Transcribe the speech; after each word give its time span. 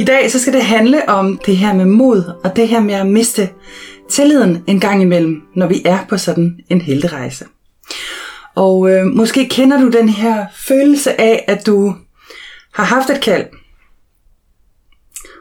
I 0.00 0.04
dag 0.04 0.30
så 0.30 0.38
skal 0.38 0.52
det 0.52 0.62
handle 0.62 1.08
om 1.08 1.40
det 1.46 1.56
her 1.56 1.74
med 1.74 1.84
mod, 1.84 2.32
og 2.44 2.56
det 2.56 2.68
her 2.68 2.80
med 2.80 2.94
at 2.94 3.06
miste 3.06 3.50
tilliden 4.08 4.64
en 4.66 4.80
gang 4.80 5.02
imellem, 5.02 5.42
når 5.56 5.66
vi 5.66 5.82
er 5.84 5.98
på 6.08 6.18
sådan 6.18 6.60
en 6.68 6.80
helterejse. 6.80 7.44
Og 8.54 8.90
øh, 8.90 9.06
måske 9.06 9.48
kender 9.48 9.80
du 9.80 9.88
den 9.88 10.08
her 10.08 10.46
følelse 10.56 11.20
af, 11.20 11.44
at 11.48 11.66
du 11.66 11.94
har 12.72 12.84
haft 12.84 13.10
et 13.10 13.20
kald, 13.20 13.46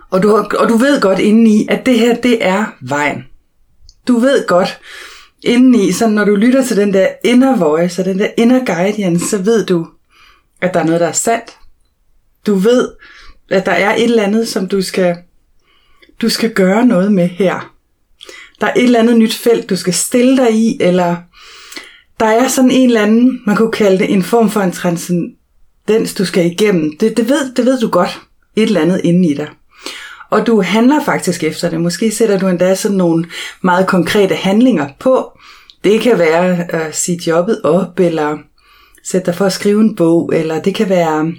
og 0.09 0.23
du, 0.23 0.35
og 0.60 0.70
du 0.70 0.77
ved 0.77 1.02
godt 1.02 1.20
indeni, 1.20 1.68
at 1.70 1.85
det 1.85 1.99
her, 1.99 2.16
det 2.16 2.46
er 2.46 2.66
vejen. 2.82 3.23
Du 4.07 4.18
ved 4.18 4.48
godt 4.48 4.80
indeni, 5.44 5.91
så 5.91 6.07
når 6.07 6.26
du 6.26 6.35
lytter 6.35 6.63
til 6.63 6.77
den 6.77 6.94
der 6.94 7.07
inner 7.23 7.57
voice 7.57 8.02
og 8.02 8.05
den 8.05 8.20
der 8.20 8.27
inner 8.37 8.65
guidance, 8.65 9.26
så 9.26 9.37
ved 9.37 9.65
du, 9.65 9.87
at 10.62 10.74
der 10.74 10.80
er 10.80 10.85
noget, 10.85 11.02
der 11.02 11.07
er 11.07 11.12
sandt. 11.12 11.57
Du 12.48 12.55
ved, 12.55 12.90
at 13.50 13.66
der 13.66 13.72
er 13.72 13.96
et 13.96 14.04
eller 14.04 14.24
andet, 14.24 14.48
som 14.48 14.68
du 14.68 14.82
skal, 14.82 15.16
du 16.22 16.30
skal 16.30 16.54
gøre 16.54 16.86
noget 16.86 17.12
med 17.12 17.28
her. 17.28 17.74
Der 18.62 18.68
er 18.68 18.74
et 18.74 18.84
eller 18.84 19.00
andet 19.00 19.18
nyt 19.18 19.36
felt, 19.36 19.70
du 19.70 19.76
skal 19.76 19.94
stille 19.94 20.38
dig 20.38 20.54
i, 20.54 20.78
eller 20.82 21.16
der 22.20 22.26
er 22.26 22.48
sådan 22.48 22.72
en 22.72 22.88
eller 22.88 23.02
anden, 23.02 23.42
man 23.46 23.55
kunne 23.55 23.72
kalde 23.72 24.00
det 24.00 24.14
en 24.14 24.24
form 24.24 24.50
for 24.50 24.62
en 24.62 24.72
transcendens, 24.72 26.14
du 26.14 26.26
skal 26.26 26.46
igennem. 26.46 26.98
Det, 26.98 27.18
det, 27.18 27.30
ved, 27.30 27.54
det 27.55 27.66
ved 27.66 27.80
du 27.80 27.90
godt, 27.90 28.20
et 28.55 28.64
eller 28.64 28.82
andet 28.82 29.02
inde 29.04 29.30
i 29.30 29.34
dig. 29.34 29.48
Og 30.30 30.48
du 30.48 30.62
handler 30.62 31.04
faktisk 31.04 31.44
efter 31.44 31.70
det. 31.70 31.82
Måske 31.82 32.12
sætter 32.12 32.40
du 32.40 32.48
endda 32.48 32.76
sådan 32.76 32.98
nogle 32.98 33.26
meget 33.62 33.88
konkrete 33.88 34.36
handlinger 34.36 34.90
på. 35.00 35.40
Det 35.84 36.02
kan 36.02 36.20
være 36.20 36.52
øh, 36.52 36.60
at 36.70 36.96
sige 36.96 37.20
jobbet 37.27 37.62
op, 37.64 38.00
eller 38.00 38.38
sætte 39.04 39.26
dig 39.26 39.36
for 39.36 39.46
at 39.46 39.54
skrive 39.54 39.82
en 39.82 39.96
bog, 39.96 40.32
eller 40.36 40.62
det 40.62 40.76
kan 40.76 40.90
være 40.90 41.34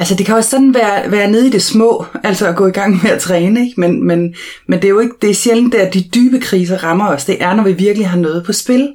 Altså 0.00 0.14
det 0.14 0.26
kan 0.26 0.34
også 0.34 0.50
sådan 0.50 0.74
være, 0.74 1.10
være 1.10 1.30
nede 1.30 1.46
i 1.46 1.50
det 1.50 1.62
små, 1.62 2.06
altså 2.24 2.48
at 2.48 2.56
gå 2.56 2.66
i 2.66 2.70
gang 2.70 3.02
med 3.02 3.10
at 3.10 3.20
træne, 3.20 3.60
ikke? 3.60 3.80
Men, 3.80 4.06
men, 4.06 4.34
men 4.68 4.78
det 4.78 4.84
er 4.84 4.88
jo 4.88 4.98
ikke, 4.98 5.14
det 5.22 5.30
er 5.30 5.34
sjældent, 5.34 5.74
at 5.74 5.94
de 5.94 6.08
dybe 6.14 6.40
kriser 6.40 6.84
rammer 6.84 7.08
os. 7.08 7.24
Det 7.24 7.42
er, 7.42 7.54
når 7.54 7.62
vi 7.62 7.72
virkelig 7.72 8.08
har 8.08 8.18
noget 8.18 8.44
på 8.46 8.52
spil. 8.52 8.92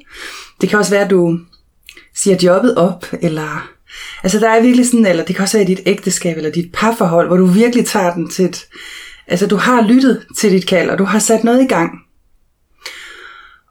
Det 0.60 0.68
kan 0.68 0.78
også 0.78 0.90
være, 0.90 1.04
at 1.04 1.10
du 1.10 1.38
siger 2.14 2.36
jobbet 2.42 2.74
op, 2.74 3.06
eller 3.22 3.68
altså 4.22 4.38
der 4.38 4.50
er 4.50 4.62
virkelig 4.62 4.86
sådan, 4.86 5.06
eller 5.06 5.24
det 5.24 5.36
kan 5.36 5.42
også 5.42 5.58
være 5.58 5.66
dit 5.66 5.80
ægteskab, 5.86 6.36
eller 6.36 6.50
dit 6.50 6.72
parforhold, 6.72 7.26
hvor 7.26 7.36
du 7.36 7.46
virkelig 7.46 7.86
tager 7.86 8.14
den 8.14 8.30
til 8.30 8.44
et, 8.44 8.66
altså 9.26 9.46
du 9.46 9.56
har 9.56 9.82
lyttet 9.82 10.26
til 10.38 10.50
dit 10.50 10.66
kald, 10.66 10.90
og 10.90 10.98
du 10.98 11.04
har 11.04 11.18
sat 11.18 11.44
noget 11.44 11.62
i 11.62 11.66
gang. 11.66 11.90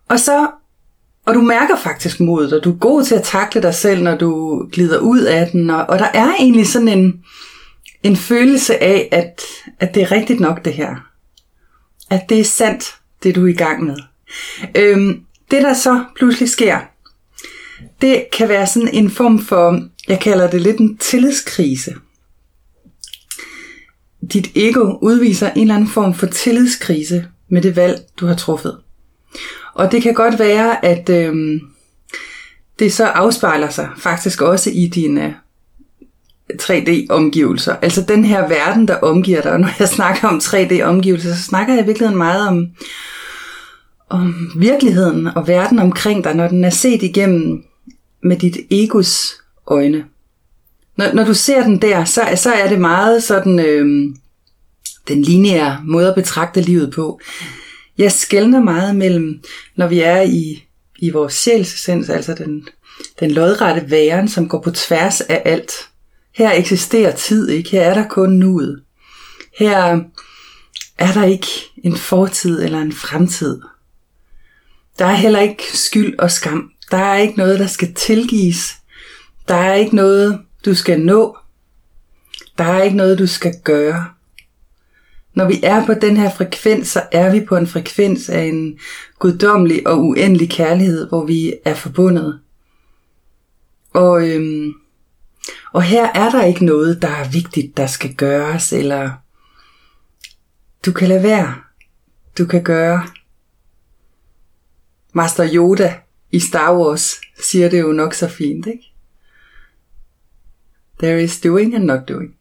Og 0.09 0.20
så 0.20 0.47
og 1.26 1.36
du 1.36 1.42
mærker 1.42 1.76
faktisk 1.78 2.20
modet, 2.20 2.54
og 2.54 2.64
du 2.64 2.72
er 2.72 2.78
god 2.78 3.04
til 3.04 3.16
at 3.16 3.23
takle 3.23 3.62
dig 3.62 3.76
selv, 3.76 4.04
når 4.04 4.18
du 4.18 4.64
glider 4.72 5.00
ud 5.00 5.20
af 5.20 5.50
den. 5.52 5.70
Og, 5.70 5.86
og 5.86 6.00
der 6.00 6.09
er 6.14 6.34
egentlig 6.40 6.67
sådan 6.67 6.88
en, 6.88 7.23
en 8.04 8.16
følelse 8.16 8.83
af, 8.83 9.10
at, 9.11 9.42
at 9.80 9.95
det 9.95 10.04
er 10.04 10.11
rigtigt 10.11 10.39
nok 10.39 10.66
det 10.66 10.73
her. 10.73 10.95
At 12.10 12.22
det 12.30 12.39
er 12.39 12.44
sandt, 12.44 12.95
det 13.23 13.36
du 13.36 13.45
er 13.45 13.49
i 13.49 13.54
gang 13.54 13.83
med. 13.83 13.98
Øhm, 14.76 15.22
det 15.52 15.64
der 15.64 15.73
så 15.73 16.04
pludselig 16.16 16.49
sker, 16.49 16.80
det 18.02 18.26
kan 18.33 18.49
være 18.49 18.67
sådan 18.67 18.89
en 18.94 19.10
form 19.10 19.39
for, 19.39 19.82
jeg 20.08 20.20
kalder 20.20 20.49
det 20.49 20.61
lidt 20.61 20.78
en 20.78 20.98
tillidskrise. 20.98 21.95
Dit 24.33 24.52
ego 24.55 24.98
udviser 25.02 25.52
en 25.52 25.61
eller 25.61 25.76
anden 25.76 25.89
form 25.89 26.14
for 26.14 26.28
tillidskrise 26.28 27.28
med 27.49 27.61
det 27.61 27.76
valg, 27.76 28.02
du 28.20 28.26
har 28.26 28.36
truffet. 28.36 28.78
Og 29.75 29.91
det 29.91 30.03
kan 30.03 30.13
godt 30.13 30.39
være, 30.39 30.86
at 30.86 31.09
øh, 31.09 31.61
det 32.80 32.93
så 32.93 33.05
afspejler 33.05 33.69
sig 33.69 33.89
faktisk 33.97 34.41
også 34.41 34.69
i 34.69 34.87
dine 34.87 35.25
øh, 35.25 35.33
3D-omgivelser. 36.61 37.75
Altså 37.81 38.02
den 38.08 38.25
her 38.25 38.47
verden, 38.47 38.87
der 38.87 38.95
omgiver 38.95 39.41
dig. 39.41 39.52
Og 39.52 39.59
når 39.59 39.69
jeg 39.80 39.89
snakker 39.89 40.27
om 40.27 40.37
3D-omgivelser, 40.37 41.33
så 41.33 41.43
snakker 41.43 41.73
jeg 41.73 41.83
i 41.83 41.86
virkeligheden 41.86 42.17
meget 42.17 42.47
om, 42.47 42.67
om 44.09 44.52
virkeligheden 44.55 45.27
og 45.27 45.47
verden 45.47 45.80
omkring 45.80 46.23
dig, 46.23 46.36
når 46.36 46.47
den 46.47 46.63
er 46.63 46.69
set 46.69 47.03
igennem 47.03 47.63
med 48.23 48.37
dit 48.37 48.57
egos 48.71 49.33
øjne. 49.67 50.05
Når, 50.97 51.13
når 51.13 51.23
du 51.23 51.33
ser 51.33 51.63
den 51.63 51.81
der, 51.81 52.05
så, 52.05 52.21
så 52.36 52.53
er 52.53 52.69
det 52.69 52.80
meget 52.80 53.23
sådan 53.23 53.59
øh, 53.59 54.15
den 55.07 55.21
lineære 55.21 55.81
måde 55.83 56.09
at 56.09 56.15
betragte 56.15 56.61
livet 56.61 56.92
på. 56.92 57.19
Jeg 57.98 58.11
skældner 58.11 58.61
meget 58.61 58.95
mellem, 58.95 59.44
når 59.76 59.88
vi 59.88 60.00
er 60.00 60.22
i, 60.22 60.64
i 61.00 61.10
vores 61.10 61.33
sjælsessens, 61.33 62.10
altså 62.10 62.33
den, 62.33 62.67
den 63.20 63.32
lodrette 63.32 63.92
væren, 63.92 64.30
som 64.30 64.50
går 64.50 64.61
på 64.61 64.72
tværs 64.72 65.22
af 65.22 65.42
alt. 65.45 65.72
Her 66.36 66.52
eksisterer 66.52 67.16
tid 67.16 67.50
ikke, 67.50 67.70
her 67.70 67.82
er 67.82 67.94
der 67.94 68.08
kun 68.08 68.30
nuet. 68.30 68.82
Her 69.58 70.02
er 70.98 71.14
der 71.14 71.23
ikke 71.23 71.48
en 71.84 71.95
fortid 71.95 72.64
eller 72.64 72.80
en 72.80 72.94
fremtid. 72.94 73.61
Der 75.00 75.05
er 75.05 75.16
heller 75.16 75.39
ikke 75.39 75.64
skyld 75.73 76.20
og 76.20 76.32
skam. 76.32 76.72
Der 76.92 76.98
er 76.98 77.17
ikke 77.17 77.38
noget, 77.38 77.60
der 77.60 77.67
skal 77.67 77.94
tilgives. 77.94 78.76
Der 79.48 79.55
er 79.55 79.73
ikke 79.73 79.95
noget, 79.95 80.39
du 80.66 80.76
skal 80.76 81.02
nå. 81.02 81.38
Der 82.58 82.64
er 82.64 82.84
ikke 82.84 82.98
noget, 82.98 83.20
du 83.20 83.28
skal 83.28 83.54
gøre. 83.64 84.05
Når 85.36 85.48
vi 85.48 85.60
er 85.64 85.86
på 85.86 85.94
den 85.94 86.18
her 86.18 86.32
frekvens, 86.32 86.88
så 86.88 87.04
er 87.12 87.32
vi 87.32 87.46
på 87.46 87.58
en 87.58 87.68
frekvens 87.68 88.30
af 88.30 88.42
en 88.42 88.80
guddommelig 89.20 89.88
og 89.88 90.00
uendelig 90.00 90.50
kærlighed, 90.50 91.10
hvor 91.10 91.26
vi 91.26 91.54
er 91.66 91.73
forbundet. 91.73 92.40
Og, 93.94 94.30
øhm, 94.30 94.73
og 95.73 95.84
her 95.84 96.12
er 96.16 96.30
der 96.30 96.44
ikke 96.44 96.66
noget, 96.66 97.02
der 97.02 97.08
er 97.08 97.30
vigtigt, 97.30 97.78
der 97.78 97.88
skal 97.88 98.16
gøres, 98.16 98.73
eller 98.73 99.12
du 100.86 100.92
kan 100.92 101.08
lade 101.08 101.23
være. 101.23 101.56
Du 102.38 102.46
kan 102.46 102.64
gøre. 102.64 103.08
Master 105.14 105.50
Yoda 105.54 105.96
i 106.32 106.40
Star 106.40 106.78
Wars 106.78 107.16
siger 107.44 107.70
det 107.70 107.82
jo 107.82 107.92
nok 107.92 108.14
så 108.14 108.28
fint, 108.28 108.67
ikke? 108.67 108.94
There 111.00 111.23
is 111.23 111.42
doing 111.42 111.76
and 111.76 111.84
not 111.84 112.10
doing. 112.10 112.36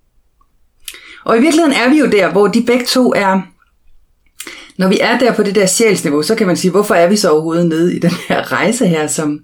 Og 1.24 1.38
i 1.38 1.40
virkeligheden 1.40 1.72
er 1.72 1.90
vi 1.90 1.98
jo 1.98 2.06
der, 2.06 2.32
hvor 2.32 2.46
de 2.46 2.62
begge 2.66 2.84
to 2.84 3.12
er, 3.16 3.40
når 4.78 4.88
vi 4.88 4.98
er 5.00 5.18
der 5.18 5.34
på 5.34 5.42
det 5.42 5.54
der 5.54 5.66
sjælsniveau, 5.66 6.22
så 6.22 6.34
kan 6.34 6.46
man 6.46 6.56
sige, 6.56 6.70
hvorfor 6.70 6.94
er 6.94 7.08
vi 7.08 7.16
så 7.16 7.30
overhovedet 7.30 7.66
nede 7.66 7.96
i 7.96 7.98
den 7.98 8.12
her 8.28 8.52
rejse 8.52 8.86
her, 8.86 9.06
som, 9.06 9.40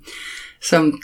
som 0.63 1.01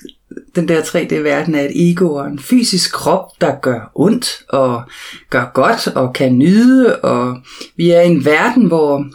den 0.55 0.69
der 0.69 0.83
3D-verden 0.83 1.55
er 1.55 1.63
et 1.63 1.91
ego 1.91 2.15
og 2.15 2.27
en 2.27 2.39
fysisk 2.39 2.93
krop, 2.93 3.41
der 3.41 3.55
gør 3.63 3.91
ondt 3.95 4.43
og 4.49 4.83
gør 5.31 5.51
godt 5.55 5.87
og 5.87 6.13
kan 6.13 6.39
nyde, 6.39 6.97
og 6.97 7.37
vi 7.77 7.91
er 7.91 8.01
i 8.01 8.09
en 8.09 8.25
verden, 8.25 8.65
hvor 8.65 9.07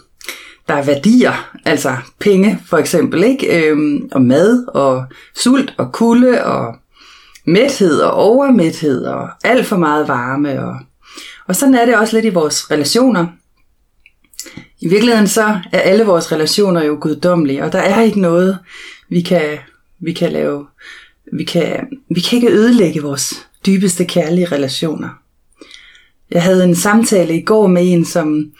der 0.67 0.73
er 0.73 0.83
værdier, 0.83 1.57
altså 1.66 1.95
penge 2.19 2.59
for 2.69 2.77
eksempel, 2.77 3.24
ikke? 3.24 3.69
Øhm, 3.69 4.09
og 4.12 4.21
mad 4.21 4.65
og 4.68 5.06
sult 5.36 5.74
og 5.77 5.91
kulde 5.91 6.44
og 6.44 6.75
mæthed 7.45 8.00
og 8.00 8.13
overmæthed 8.13 9.06
og 9.06 9.30
alt 9.44 9.65
for 9.65 9.77
meget 9.77 10.07
varme 10.07 10.65
og 10.65 10.75
og 11.51 11.56
sådan 11.56 11.75
er 11.75 11.86
det 11.86 11.98
også 11.98 12.15
lidt 12.15 12.25
i 12.25 12.30
vores 12.30 12.71
relationer. 12.71 13.27
I 14.81 14.88
virkeligheden 14.88 15.27
så 15.27 15.59
er 15.71 15.80
alle 15.80 16.03
vores 16.03 16.31
relationer 16.31 16.83
jo 16.83 16.98
guddommelige, 17.01 17.63
og 17.63 17.71
der 17.71 17.80
er 17.80 18.01
ikke 18.01 18.21
noget, 18.21 18.57
vi 19.09 19.21
kan, 19.21 19.57
vi 20.00 20.13
kan 20.13 20.31
lave. 20.31 20.68
Vi 21.33 21.44
kan, 21.44 21.88
vi 22.15 22.19
kan 22.19 22.36
ikke 22.36 22.51
ødelægge 22.51 23.01
vores 23.01 23.48
dybeste 23.65 24.06
kærlige 24.06 24.45
relationer. 24.45 25.09
Jeg 26.31 26.44
havde 26.44 26.63
en 26.63 26.75
samtale 26.75 27.38
i 27.38 27.42
går 27.42 27.68
med 27.68 27.81
en, 27.86 28.06
som 28.06 28.51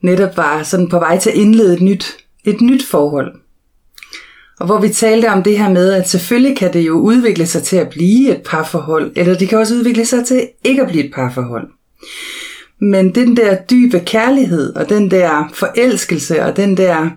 netop 0.00 0.36
var 0.36 0.62
sådan 0.62 0.88
på 0.88 0.98
vej 0.98 1.18
til 1.18 1.30
at 1.30 1.36
indlede 1.36 1.74
et 1.74 1.82
nyt, 1.82 2.16
et 2.44 2.60
nyt 2.60 2.84
forhold. 2.86 3.34
Og 4.60 4.66
hvor 4.66 4.80
vi 4.80 4.88
talte 4.88 5.30
om 5.30 5.42
det 5.42 5.58
her 5.58 5.70
med, 5.70 5.92
at 5.92 6.08
selvfølgelig 6.08 6.56
kan 6.56 6.72
det 6.72 6.86
jo 6.86 6.92
udvikle 6.92 7.46
sig 7.46 7.62
til 7.62 7.76
at 7.76 7.88
blive 7.88 8.36
et 8.36 8.42
parforhold, 8.42 9.12
eller 9.16 9.34
det 9.34 9.48
kan 9.48 9.58
også 9.58 9.74
udvikle 9.74 10.06
sig 10.06 10.26
til 10.26 10.48
ikke 10.64 10.82
at 10.82 10.88
blive 10.88 11.04
et 11.04 11.14
parforhold. 11.14 11.68
Men 12.80 13.14
den 13.14 13.36
der 13.36 13.56
dybe 13.70 14.00
kærlighed, 14.06 14.76
og 14.76 14.88
den 14.88 15.10
der 15.10 15.50
forelskelse, 15.54 16.42
og 16.42 16.56
den 16.56 16.76
der 16.76 17.10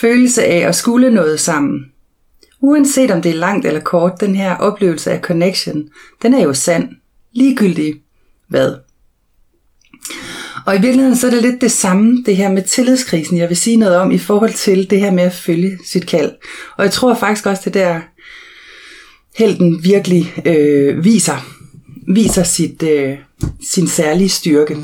følelse 0.00 0.44
af 0.44 0.68
at 0.68 0.74
skulle 0.74 1.10
noget 1.10 1.40
sammen, 1.40 1.80
uanset 2.60 3.10
om 3.10 3.22
det 3.22 3.30
er 3.30 3.34
langt 3.34 3.66
eller 3.66 3.80
kort, 3.80 4.20
den 4.20 4.36
her 4.36 4.56
oplevelse 4.56 5.10
af 5.10 5.20
connection, 5.20 5.88
den 6.22 6.34
er 6.34 6.42
jo 6.42 6.54
sand. 6.54 6.88
Ligegyldigt 7.32 7.98
hvad. 8.48 8.74
Og 10.66 10.76
i 10.76 10.80
virkeligheden 10.80 11.16
så 11.16 11.26
er 11.26 11.30
det 11.30 11.42
lidt 11.42 11.60
det 11.60 11.72
samme, 11.72 12.22
det 12.26 12.36
her 12.36 12.52
med 12.52 12.62
tillidskrisen, 12.62 13.38
jeg 13.38 13.48
vil 13.48 13.56
sige 13.56 13.76
noget 13.76 13.96
om 13.96 14.10
i 14.10 14.18
forhold 14.18 14.52
til 14.52 14.90
det 14.90 15.00
her 15.00 15.10
med 15.10 15.22
at 15.22 15.32
følge 15.32 15.78
sit 15.84 16.06
kald. 16.06 16.32
Og 16.76 16.84
jeg 16.84 16.92
tror 16.92 17.14
faktisk 17.14 17.46
også, 17.46 17.62
det 17.64 17.74
der 17.74 18.00
helten 19.36 19.84
virkelig 19.84 20.34
øh, 20.44 21.04
viser, 21.04 21.57
viser 22.14 22.42
sit, 22.42 22.82
øh, 22.82 23.18
sin 23.72 23.86
særlige 23.86 24.28
styrke. 24.28 24.76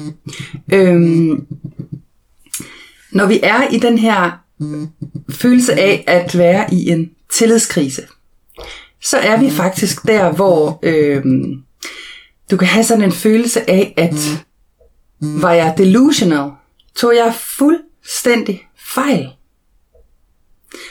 Øhm, 0.73 1.47
når 3.13 3.27
vi 3.27 3.41
er 3.43 3.69
i 3.69 3.79
den 3.79 3.99
her 3.99 4.31
følelse 5.31 5.73
af 5.73 6.05
at 6.07 6.39
være 6.39 6.75
i 6.75 6.89
en 6.91 7.11
tillidskrise, 7.33 8.03
så 9.03 9.19
er 9.19 9.41
vi 9.41 9.51
faktisk 9.51 10.03
der, 10.03 10.33
hvor 10.33 10.79
øh, 10.83 11.25
du 12.51 12.57
kan 12.57 12.69
have 12.69 12.85
sådan 12.85 13.05
en 13.05 13.13
følelse 13.13 13.71
af, 13.71 13.95
at 13.97 14.45
var 15.21 15.53
jeg 15.53 15.75
delusional? 15.79 16.51
Tog 16.97 17.17
jeg 17.17 17.35
fuldstændig 17.35 18.69
fejl? 18.77 19.29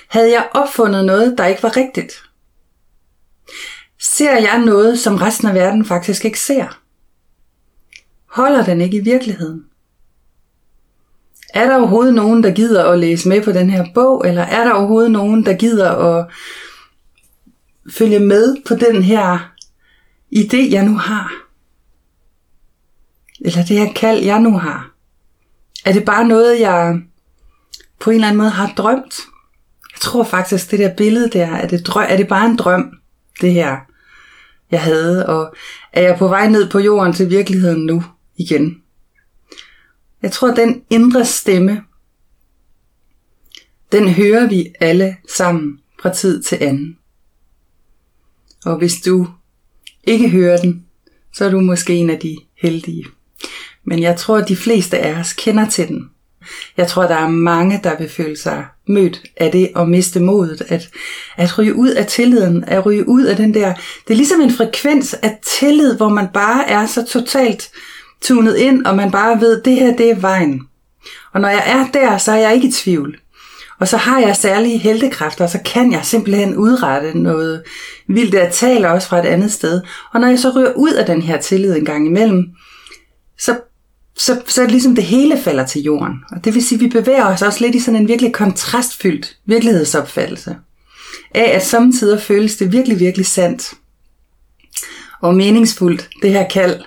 Havde 0.08 0.32
jeg 0.32 0.48
opfundet 0.52 1.06
noget, 1.06 1.36
der 1.38 1.46
ikke 1.46 1.64
var 1.64 1.78
rigtigt? 1.78 2.24
Ser 4.04 4.38
jeg 4.40 4.60
noget, 4.66 5.00
som 5.00 5.16
resten 5.16 5.48
af 5.48 5.54
verden 5.54 5.86
faktisk 5.86 6.26
ikke 6.26 6.40
ser? 6.40 6.80
Holder 8.26 8.64
den 8.66 8.82
ikke 8.82 8.98
i 8.98 9.04
virkeligheden? 9.04 9.66
Er 11.54 11.66
der 11.66 11.78
overhovedet 11.78 12.14
nogen, 12.14 12.44
der 12.44 12.52
gider 12.52 12.92
at 12.92 13.00
læse 13.00 13.30
med 13.30 13.44
på 13.44 13.52
den 13.52 13.70
her 13.70 13.86
bog, 13.94 14.28
eller 14.28 14.42
er 14.42 14.64
der 14.64 14.74
overhovedet 14.74 15.12
nogen, 15.12 15.46
der 15.46 15.54
gider 15.54 15.92
at 15.92 16.26
følge 17.92 18.20
med 18.20 18.56
på 18.68 18.76
den 18.76 19.04
her 19.04 19.54
idé, 20.36 20.72
jeg 20.72 20.86
nu 20.86 20.98
har? 20.98 21.34
Eller 23.42 23.66
det 23.66 23.78
her 23.80 23.94
kald, 23.94 24.24
jeg 24.24 24.40
nu 24.40 24.58
har? 24.58 24.92
Er 25.86 25.94
det 25.94 26.06
bare 26.06 26.28
noget, 26.28 26.60
jeg 26.60 27.02
på 28.00 28.10
en 28.10 28.16
eller 28.16 28.28
anden 28.28 28.38
måde 28.38 28.50
har 28.50 28.74
drømt? 28.78 29.16
Jeg 29.94 30.02
tror 30.02 30.24
faktisk, 30.24 30.72
det 30.72 30.80
der 30.80 30.96
billede 30.96 31.30
der, 31.30 31.48
er 31.48 31.68
det, 31.68 31.88
drøm, 31.88 32.06
er 32.10 32.18
det 32.18 32.28
bare 32.28 32.46
en 32.46 32.56
drøm, 32.56 32.98
det 33.42 33.54
her, 33.54 33.78
jeg 34.74 34.82
havde? 34.82 35.26
Og 35.26 35.56
er 35.94 36.02
jeg 36.02 36.18
på 36.18 36.28
vej 36.28 36.50
ned 36.50 36.70
på 36.70 36.80
jorden 36.80 37.14
til 37.14 37.30
virkeligheden 37.30 37.86
nu 37.86 38.04
igen? 38.38 38.82
Jeg 40.22 40.32
tror, 40.32 40.54
den 40.54 40.84
indre 40.90 41.26
stemme, 41.26 41.84
den 43.92 44.10
hører 44.10 44.50
vi 44.50 44.74
alle 44.80 45.18
sammen 45.36 45.80
fra 46.02 46.14
tid 46.14 46.44
til 46.44 46.58
anden. 46.62 46.98
Og 48.66 48.78
hvis 48.78 49.02
du 49.02 49.28
ikke 50.04 50.30
hører 50.30 50.58
den, 50.58 50.86
så 51.34 51.46
er 51.46 51.52
du 51.52 51.60
måske 51.60 51.96
en 51.96 52.10
af 52.10 52.20
de 52.20 52.38
heldige. 52.62 53.06
Men 53.84 54.02
jeg 54.02 54.18
tror, 54.18 54.38
at 54.38 54.50
de 54.50 54.56
fleste 54.56 55.00
af 55.00 55.20
os 55.20 55.34
kender 55.34 55.70
til 55.70 55.88
den. 55.88 56.10
Jeg 56.78 56.88
tror, 56.88 57.04
der 57.04 57.16
er 57.16 57.28
mange, 57.28 57.80
der 57.84 57.98
vil 57.98 58.10
føle 58.10 58.38
sig 58.38 58.66
mødt 58.88 59.22
af 59.38 59.52
det 59.52 59.70
og 59.76 59.90
miste 59.90 60.20
modet. 60.20 60.62
At, 60.68 60.90
at 61.38 61.58
ryge 61.58 61.76
ud 61.76 61.90
af 61.90 62.06
tilliden, 62.06 62.64
at 62.68 62.86
ryge 62.86 63.10
ud 63.10 63.24
af 63.24 63.36
den 63.36 63.54
der... 63.54 63.74
Det 64.08 64.14
er 64.14 64.18
ligesom 64.18 64.42
en 64.42 64.52
frekvens 64.52 65.14
af 65.14 65.40
tillid, 65.60 65.98
hvor 65.98 66.10
man 66.10 66.28
bare 66.34 66.70
er 66.70 66.86
så 66.86 67.06
totalt 67.06 67.72
tunet 68.22 68.58
ind, 68.58 68.86
og 68.86 68.96
man 68.96 69.12
bare 69.12 69.42
ved, 69.42 69.60
at 69.60 69.66
det 69.66 69.76
her, 69.76 69.96
det 69.96 70.10
er 70.10 70.16
vejen. 70.16 70.62
Og 71.34 71.42
når 71.42 71.50
jeg 71.50 71.64
er 71.66 72.00
der, 72.00 72.18
så 72.18 72.32
er 72.32 72.36
jeg 72.36 72.54
ikke 72.54 72.68
i 72.68 72.72
tvivl. 72.72 73.18
Og 73.80 73.88
så 73.88 73.98
har 73.98 74.20
jeg 74.20 74.36
særlige 74.36 74.78
heldekræfter, 74.78 75.44
og 75.44 75.50
så 75.50 75.60
kan 75.66 75.92
jeg 75.92 76.06
simpelthen 76.06 76.56
udrette 76.56 77.18
noget 77.18 77.64
vildt. 78.08 78.34
Jeg 78.34 78.52
taler 78.52 78.90
også 78.90 79.08
fra 79.08 79.20
et 79.20 79.26
andet 79.26 79.52
sted. 79.52 79.82
Og 80.14 80.20
når 80.20 80.28
jeg 80.28 80.40
så 80.40 80.50
ryger 80.56 80.74
ud 80.74 80.92
af 80.92 81.06
den 81.06 81.22
her 81.22 81.42
tillid 81.42 81.76
en 81.76 81.86
gang 81.86 82.08
imellem, 82.08 82.46
så 83.40 83.60
så, 84.18 84.42
så 84.48 84.62
er 84.62 84.66
det 84.66 84.72
ligesom 84.72 84.96
det 84.96 85.04
hele 85.04 85.38
falder 85.38 85.66
til 85.66 85.82
jorden. 85.82 86.14
Og 86.32 86.46
det 86.46 86.56
vil 86.56 86.66
sige, 86.66 86.78
at 86.78 86.84
vi 86.84 86.88
bevæger 86.88 87.26
os 87.26 87.42
også 87.42 87.66
lidt 87.66 87.76
i 87.76 87.80
sådan 87.80 88.02
en 88.02 88.08
virkelig 88.08 88.34
kontrastfyldt 88.34 89.38
virkelighedsopfattelse. 89.46 90.56
Af 91.36 91.56
at 91.56 91.66
samtidig 91.66 92.22
føles 92.22 92.58
det 92.58 92.72
virkelig, 92.72 93.00
virkelig 93.00 93.26
sandt. 93.26 93.74
Og 95.22 95.36
meningsfuldt, 95.36 96.10
det 96.22 96.32
her 96.32 96.50
kald. 96.50 96.82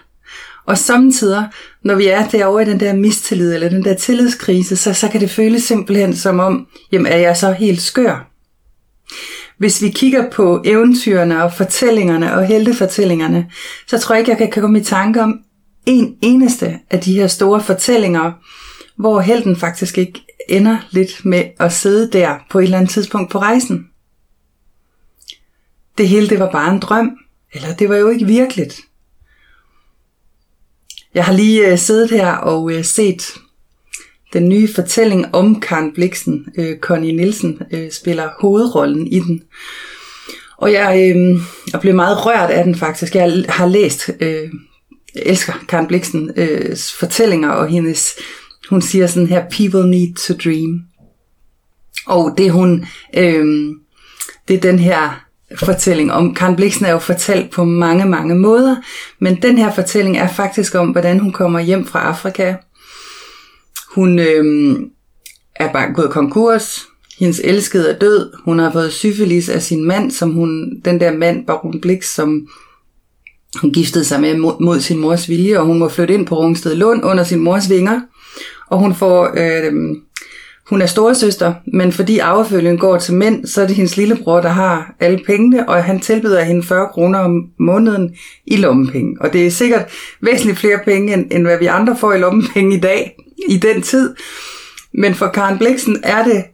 Og 0.67 0.79
samtidig, 0.79 1.49
når 1.85 1.95
vi 1.95 2.07
er 2.07 2.29
derovre 2.29 2.63
i 2.63 2.67
den 2.67 2.81
der 2.81 2.93
mistillid, 2.93 3.55
eller 3.55 3.69
den 3.69 3.85
der 3.85 3.95
tillidskrise, 3.95 4.77
så, 4.77 4.95
så 4.95 5.09
kan 5.09 5.21
det 5.21 5.31
føles 5.31 5.63
simpelthen 5.63 6.17
som 6.17 6.41
om, 6.41 6.67
jamen 6.93 7.07
er 7.07 7.17
jeg 7.17 7.37
så 7.37 7.53
helt 7.53 7.83
skør? 7.83 8.31
Hvis 9.59 9.83
vi 9.83 9.89
kigger 9.89 10.31
på 10.31 10.63
eventyrene 10.65 11.45
og 11.45 11.53
fortællingerne 11.53 12.35
og 12.35 12.47
heltefortællingerne, 12.47 13.51
så 13.87 13.99
tror 13.99 14.15
jeg 14.15 14.21
ikke, 14.21 14.31
jeg 14.31 14.53
kan 14.53 14.63
komme 14.63 14.81
i 14.81 14.85
tanke 14.85 15.23
om 15.23 15.41
en 15.87 16.17
eneste 16.23 16.79
af 16.91 17.01
de 17.01 17.15
her 17.15 17.27
store 17.27 17.63
fortællinger, 17.63 18.33
hvor 18.97 19.21
helten 19.21 19.57
faktisk 19.57 19.99
ikke 19.99 20.25
ender 20.49 20.79
lidt 20.91 21.25
med 21.25 21.45
at 21.61 21.73
sidde 21.73 22.11
der 22.13 22.39
på 22.51 22.59
et 22.59 22.65
eller 22.65 22.79
andet 22.79 22.91
tidspunkt 22.91 23.31
på 23.31 23.39
rejsen. 23.39 23.89
Det 25.99 26.09
hele 26.09 26.29
det 26.29 26.39
var 26.39 26.51
bare 26.51 26.75
en 26.75 26.81
drøm, 26.81 27.11
eller 27.53 27.75
det 27.75 27.89
var 27.89 27.97
jo 27.97 28.09
ikke 28.09 28.27
virkeligt. 28.27 28.81
Jeg 31.15 31.25
har 31.25 31.33
lige 31.33 31.71
øh, 31.71 31.79
siddet 31.79 32.11
her 32.11 32.33
og 32.33 32.73
øh, 32.73 32.85
set 32.85 33.35
den 34.33 34.49
nye 34.49 34.69
fortælling 34.75 35.35
om 35.35 35.61
Karen 35.61 35.93
Bliksen. 35.95 36.47
Øh, 36.59 36.79
Connie 36.79 37.13
Nielsen 37.13 37.63
øh, 37.71 37.91
spiller 37.93 38.29
hovedrollen 38.41 39.07
i 39.07 39.19
den. 39.19 39.43
Og 40.57 40.73
jeg, 40.73 41.17
øh, 41.17 41.41
jeg 41.73 41.81
blev 41.81 41.95
meget 41.95 42.27
rørt 42.27 42.51
af 42.51 42.65
den 42.65 42.75
faktisk. 42.75 43.15
Jeg 43.15 43.45
har 43.49 43.67
læst 43.67 44.11
øh, 44.21 44.51
jeg 45.17 45.23
elsker 45.27 45.53
Karen 45.69 45.87
Bliksen 45.87 46.31
øh, 46.37 46.77
fortællinger 46.99 47.51
og 47.51 47.69
hendes, 47.69 48.15
hun 48.71 48.83
siger 48.83 49.07
sådan 49.07 49.29
her, 49.29 49.45
people 49.51 49.91
need 49.91 50.15
to 50.15 50.35
dream. 50.45 50.83
Og 52.07 52.35
det 52.39 52.53
hun, 52.53 52.87
øh, 53.17 53.75
det 54.49 54.57
er 54.57 54.61
den 54.61 54.79
her 54.79 55.27
fortælling 55.59 56.13
om, 56.13 56.35
Karen 56.35 56.57
Bliksen 56.57 56.85
er 56.87 56.91
jo 56.91 56.99
fortalt 56.99 57.51
på 57.51 57.65
mange, 57.65 58.07
mange 58.07 58.35
måder, 58.35 58.77
men 59.19 59.43
den 59.43 59.59
her 59.59 59.73
fortælling 59.73 60.19
er 60.19 60.29
faktisk 60.29 60.75
om, 60.75 60.89
hvordan 60.89 61.21
hun 61.21 61.33
kommer 61.33 61.61
hjem 61.61 61.87
fra 61.87 62.01
Afrika. 62.01 62.55
Hun 63.95 64.19
øh, 64.19 64.77
er 65.57 65.73
bare 65.73 65.93
gået 65.95 66.11
konkurs, 66.11 66.87
hendes 67.19 67.41
elskede 67.45 67.91
er 67.91 67.99
død, 67.99 68.33
hun 68.45 68.59
har 68.59 68.73
fået 68.73 68.93
syfilis 68.93 69.49
af 69.49 69.63
sin 69.63 69.85
mand, 69.85 70.11
som 70.11 70.33
hun, 70.33 70.81
den 70.85 71.01
der 71.01 71.13
mand, 71.13 71.47
Baron 71.47 71.81
Blix, 71.81 72.05
som 72.15 72.49
hun 73.61 73.73
giftede 73.73 74.05
sig 74.05 74.21
med 74.21 74.37
mod, 74.37 74.81
sin 74.81 74.99
mors 74.99 75.29
vilje, 75.29 75.59
og 75.59 75.67
hun 75.67 75.79
må 75.79 75.89
flytte 75.89 76.15
ind 76.15 76.27
på 76.27 76.39
Rungsted 76.39 76.75
Lund 76.75 77.05
under 77.05 77.25
sin 77.25 77.41
mors 77.41 77.71
vinger. 77.71 78.01
Og 78.71 78.79
hun 78.79 78.95
får... 78.95 79.35
Øh, 79.37 79.73
hun 80.71 80.83
er 80.83 80.87
storesøster, 80.87 81.55
men 81.73 81.93
fordi 81.93 82.19
arvefølgen 82.19 82.79
går 82.79 82.99
til 82.99 83.15
mænd, 83.15 83.47
så 83.47 83.63
er 83.63 83.67
det 83.67 83.77
hendes 83.77 83.97
lillebror, 83.97 84.41
der 84.41 84.49
har 84.49 84.95
alle 85.01 85.21
pengene, 85.27 85.69
og 85.69 85.85
han 85.85 86.01
tilbyder 86.01 86.43
hende 86.43 86.63
40 86.63 86.89
kroner 86.93 87.19
om 87.19 87.45
måneden 87.59 88.15
i 88.47 88.57
lommepenge. 88.57 89.17
Og 89.21 89.33
det 89.33 89.47
er 89.47 89.51
sikkert 89.51 89.85
væsentligt 90.21 90.59
flere 90.59 90.79
penge, 90.85 91.15
end, 91.15 91.27
end 91.31 91.43
hvad 91.43 91.59
vi 91.59 91.67
andre 91.67 91.97
får 91.97 92.13
i 92.13 92.19
lommepenge 92.19 92.77
i 92.77 92.81
dag, 92.81 93.17
i 93.49 93.57
den 93.57 93.83
tid. 93.83 94.15
Men 94.95 95.15
for 95.15 95.27
Karen 95.29 95.59
Bliksen 95.59 95.97
er 96.03 96.25
det 96.25 96.45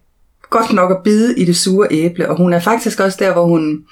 godt 0.50 0.72
nok 0.72 0.90
at 0.90 1.02
bide 1.04 1.38
i 1.38 1.44
det 1.44 1.56
sure 1.56 1.88
æble, 1.90 2.30
og 2.30 2.36
hun 2.36 2.52
er 2.52 2.60
faktisk 2.60 3.00
også 3.00 3.18
der, 3.20 3.32
hvor 3.32 3.46
hun 3.46 3.84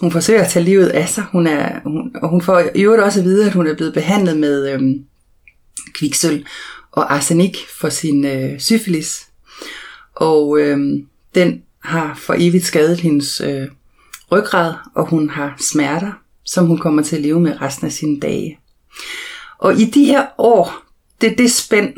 hun 0.00 0.12
forsøger 0.12 0.42
at 0.42 0.50
tage 0.50 0.64
livet 0.64 0.88
af 0.88 1.08
sig, 1.08 1.24
hun 1.32 1.46
er, 1.46 1.80
hun, 1.84 2.16
og 2.22 2.28
hun 2.28 2.42
får 2.42 2.62
i 2.74 2.82
øvrigt 2.82 3.02
også 3.02 3.20
at 3.20 3.24
vide, 3.24 3.46
at 3.46 3.52
hun 3.52 3.66
er 3.66 3.74
blevet 3.74 3.94
behandlet 3.94 4.36
med 4.36 4.72
øhm, 4.72 5.04
kviksøl 5.94 6.46
og 6.92 7.14
arsenik 7.14 7.56
for 7.80 7.88
sin 7.88 8.24
øh, 8.24 8.60
syfilis. 8.60 9.28
Og 10.14 10.58
øhm, 10.60 11.06
den 11.34 11.62
har 11.84 12.14
for 12.14 12.34
evigt 12.38 12.64
skadet 12.64 13.00
hendes 13.00 13.40
øh, 13.40 13.68
ryggrad, 14.32 14.74
og 14.94 15.06
hun 15.06 15.30
har 15.30 15.56
smerter, 15.72 16.12
som 16.44 16.66
hun 16.66 16.78
kommer 16.78 17.02
til 17.02 17.16
at 17.16 17.22
leve 17.22 17.40
med 17.40 17.62
resten 17.62 17.86
af 17.86 17.92
sine 17.92 18.20
dage. 18.20 18.58
Og 19.58 19.74
i 19.74 19.84
de 19.84 20.04
her 20.04 20.26
år, 20.38 20.84
det 21.20 21.32
er 21.32 21.36
det 21.36 21.52
spænd, 21.52 21.94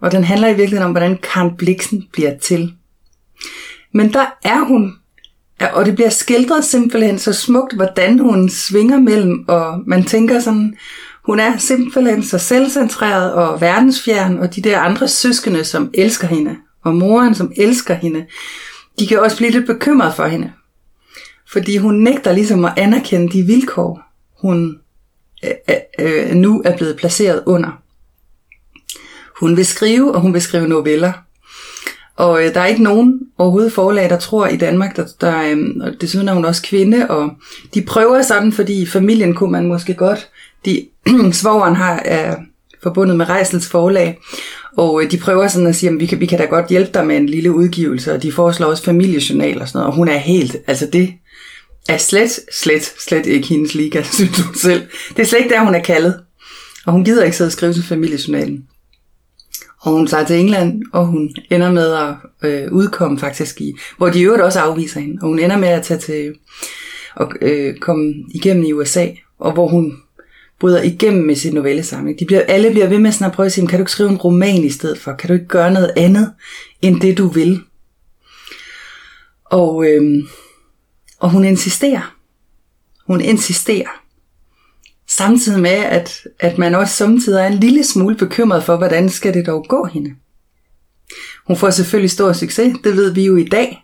og 0.00 0.12
den 0.12 0.24
handler 0.24 0.48
i 0.48 0.56
virkeligheden 0.56 0.86
om, 0.86 0.90
hvordan 0.90 1.18
Karen 1.18 1.56
Bliksen 1.56 2.08
bliver 2.12 2.38
til. 2.38 2.72
Men 3.92 4.12
der 4.12 4.26
er 4.44 4.64
hun 4.64 4.94
Ja, 5.60 5.66
og 5.66 5.86
det 5.86 5.94
bliver 5.94 6.10
skildret 6.10 6.64
simpelthen 6.64 7.18
så 7.18 7.32
smukt, 7.32 7.74
hvordan 7.74 8.18
hun 8.18 8.48
svinger 8.48 9.00
mellem, 9.00 9.44
og 9.48 9.82
man 9.86 10.04
tænker 10.04 10.40
sådan, 10.40 10.76
hun 11.24 11.40
er 11.40 11.56
simpelthen 11.56 12.22
så 12.22 12.38
selvcentreret 12.38 13.32
og 13.32 13.60
verdensfjern, 13.60 14.38
og 14.38 14.56
de 14.56 14.60
der 14.60 14.80
andre 14.80 15.08
søskende, 15.08 15.64
som 15.64 15.90
elsker 15.94 16.26
hende, 16.26 16.56
og 16.84 16.94
moren, 16.94 17.34
som 17.34 17.52
elsker 17.56 17.94
hende, 17.94 18.26
de 18.98 19.06
kan 19.06 19.20
også 19.20 19.36
blive 19.36 19.50
lidt 19.50 19.66
bekymret 19.66 20.14
for 20.14 20.26
hende. 20.26 20.52
Fordi 21.52 21.76
hun 21.76 21.94
nægter 21.94 22.32
ligesom 22.32 22.64
at 22.64 22.72
anerkende 22.76 23.32
de 23.32 23.42
vilkår, 23.42 24.00
hun 24.42 24.78
øh, 25.44 25.50
øh, 26.00 26.26
øh 26.28 26.34
nu 26.34 26.62
er 26.64 26.76
blevet 26.76 26.96
placeret 26.96 27.42
under. 27.46 27.82
Hun 29.40 29.56
vil 29.56 29.66
skrive, 29.66 30.14
og 30.14 30.20
hun 30.20 30.34
vil 30.34 30.42
skrive 30.42 30.68
noveller. 30.68 31.12
Og 32.16 32.44
øh, 32.44 32.54
der 32.54 32.60
er 32.60 32.66
ikke 32.66 32.82
nogen 32.82 33.20
overhovedet 33.38 33.72
forlag, 33.72 34.10
der 34.10 34.18
tror 34.18 34.46
i 34.46 34.56
Danmark, 34.56 34.96
der, 34.96 35.04
der 35.20 35.42
øh, 35.42 35.58
og 35.80 35.92
desuden 36.00 36.28
er 36.28 36.34
hun 36.34 36.44
også 36.44 36.62
kvinde, 36.62 37.10
og 37.10 37.30
de 37.74 37.82
prøver 37.82 38.22
sådan, 38.22 38.52
fordi 38.52 38.82
i 38.82 38.86
familien 38.86 39.34
kunne 39.34 39.52
man 39.52 39.66
måske 39.66 39.94
godt 39.94 40.28
de, 40.64 40.86
svogeren 41.32 41.76
har, 41.76 42.02
er 42.04 42.36
forbundet 42.82 43.16
med 43.16 43.28
Rejsels 43.28 43.68
forlag, 43.68 44.18
og 44.76 45.02
øh, 45.02 45.10
de 45.10 45.18
prøver 45.18 45.48
sådan 45.48 45.66
at 45.66 45.76
sige, 45.76 45.90
at 45.90 46.00
vi 46.00 46.06
kan, 46.06 46.20
vi 46.20 46.26
kan 46.26 46.38
da 46.38 46.44
godt 46.44 46.68
hjælpe 46.68 46.90
dig 46.94 47.06
med 47.06 47.16
en 47.16 47.28
lille 47.28 47.52
udgivelse, 47.52 48.12
og 48.12 48.22
de 48.22 48.32
foreslår 48.32 48.66
også 48.66 48.84
familiejournal 48.84 49.60
og 49.60 49.68
sådan 49.68 49.78
noget, 49.78 49.90
og 49.90 49.96
hun 49.96 50.08
er 50.08 50.16
helt, 50.16 50.56
altså 50.66 50.88
det 50.92 51.12
er 51.88 51.96
slet, 51.96 52.40
slet, 52.52 52.94
slet 53.08 53.26
ikke 53.26 53.48
hendes 53.48 53.74
liga, 53.74 54.02
synes 54.12 54.40
hun 54.40 54.54
selv. 54.54 54.82
Det 55.16 55.22
er 55.22 55.26
slet 55.26 55.38
ikke 55.38 55.54
der, 55.54 55.64
hun 55.64 55.74
er 55.74 55.82
kaldet. 55.82 56.20
Og 56.86 56.92
hun 56.92 57.04
gider 57.04 57.24
ikke 57.24 57.36
sidde 57.36 57.48
og 57.48 57.52
skrive 57.52 57.72
til 57.72 57.82
familiejournalen. 57.82 58.64
Og 59.86 59.92
hun 59.92 60.06
tager 60.06 60.24
til 60.24 60.36
England, 60.36 60.82
og 60.92 61.06
hun 61.06 61.34
ender 61.50 61.72
med 61.72 61.92
at 61.92 62.14
øh, 62.42 62.72
udkomme 62.72 63.18
faktisk 63.18 63.60
i, 63.60 63.72
hvor 63.96 64.10
de 64.10 64.20
i 64.20 64.22
øvrigt 64.22 64.42
også 64.42 64.60
afviser 64.60 65.00
hende. 65.00 65.18
Og 65.22 65.28
hun 65.28 65.38
ender 65.38 65.58
med 65.58 65.68
at 65.68 65.82
tage 65.82 66.00
til 66.00 66.34
og 67.14 67.32
øh, 67.42 67.76
komme 67.76 68.14
igennem 68.34 68.64
i 68.64 68.72
USA, 68.72 69.06
og 69.38 69.52
hvor 69.52 69.68
hun 69.68 69.96
bryder 70.60 70.82
igennem 70.82 71.26
med 71.26 71.34
sin 71.34 71.54
novellesamling. 71.54 72.20
De 72.20 72.24
bliver, 72.24 72.40
alle 72.40 72.70
bliver 72.70 72.88
ved 72.88 72.98
med 72.98 73.12
sådan 73.12 73.26
at 73.26 73.32
prøve 73.32 73.46
at 73.46 73.52
sige, 73.52 73.66
kan 73.66 73.78
du 73.78 73.82
ikke 73.82 73.92
skrive 73.92 74.10
en 74.10 74.16
roman 74.16 74.64
i 74.64 74.70
stedet 74.70 74.98
for? 74.98 75.12
Kan 75.12 75.28
du 75.28 75.34
ikke 75.34 75.46
gøre 75.46 75.72
noget 75.72 75.92
andet, 75.96 76.32
end 76.82 77.00
det 77.00 77.18
du 77.18 77.28
vil? 77.28 77.60
Og, 79.44 79.86
øh, 79.86 80.24
og 81.18 81.30
hun 81.30 81.44
insisterer. 81.44 82.16
Hun 83.06 83.20
insisterer. 83.20 84.05
Samtidig 85.16 85.62
med, 85.62 85.70
at, 85.70 86.26
at 86.40 86.58
man 86.58 86.74
også 86.74 86.94
samtidig 86.94 87.40
er 87.40 87.46
en 87.46 87.58
lille 87.58 87.84
smule 87.84 88.16
bekymret 88.16 88.64
for, 88.64 88.76
hvordan 88.76 89.08
skal 89.08 89.34
det 89.34 89.46
dog 89.46 89.66
gå 89.68 89.84
hende. 89.84 90.14
Hun 91.46 91.56
får 91.56 91.70
selvfølgelig 91.70 92.10
stor 92.10 92.32
succes, 92.32 92.76
det 92.84 92.96
ved 92.96 93.12
vi 93.12 93.24
jo 93.24 93.36
i 93.36 93.44
dag. 93.44 93.82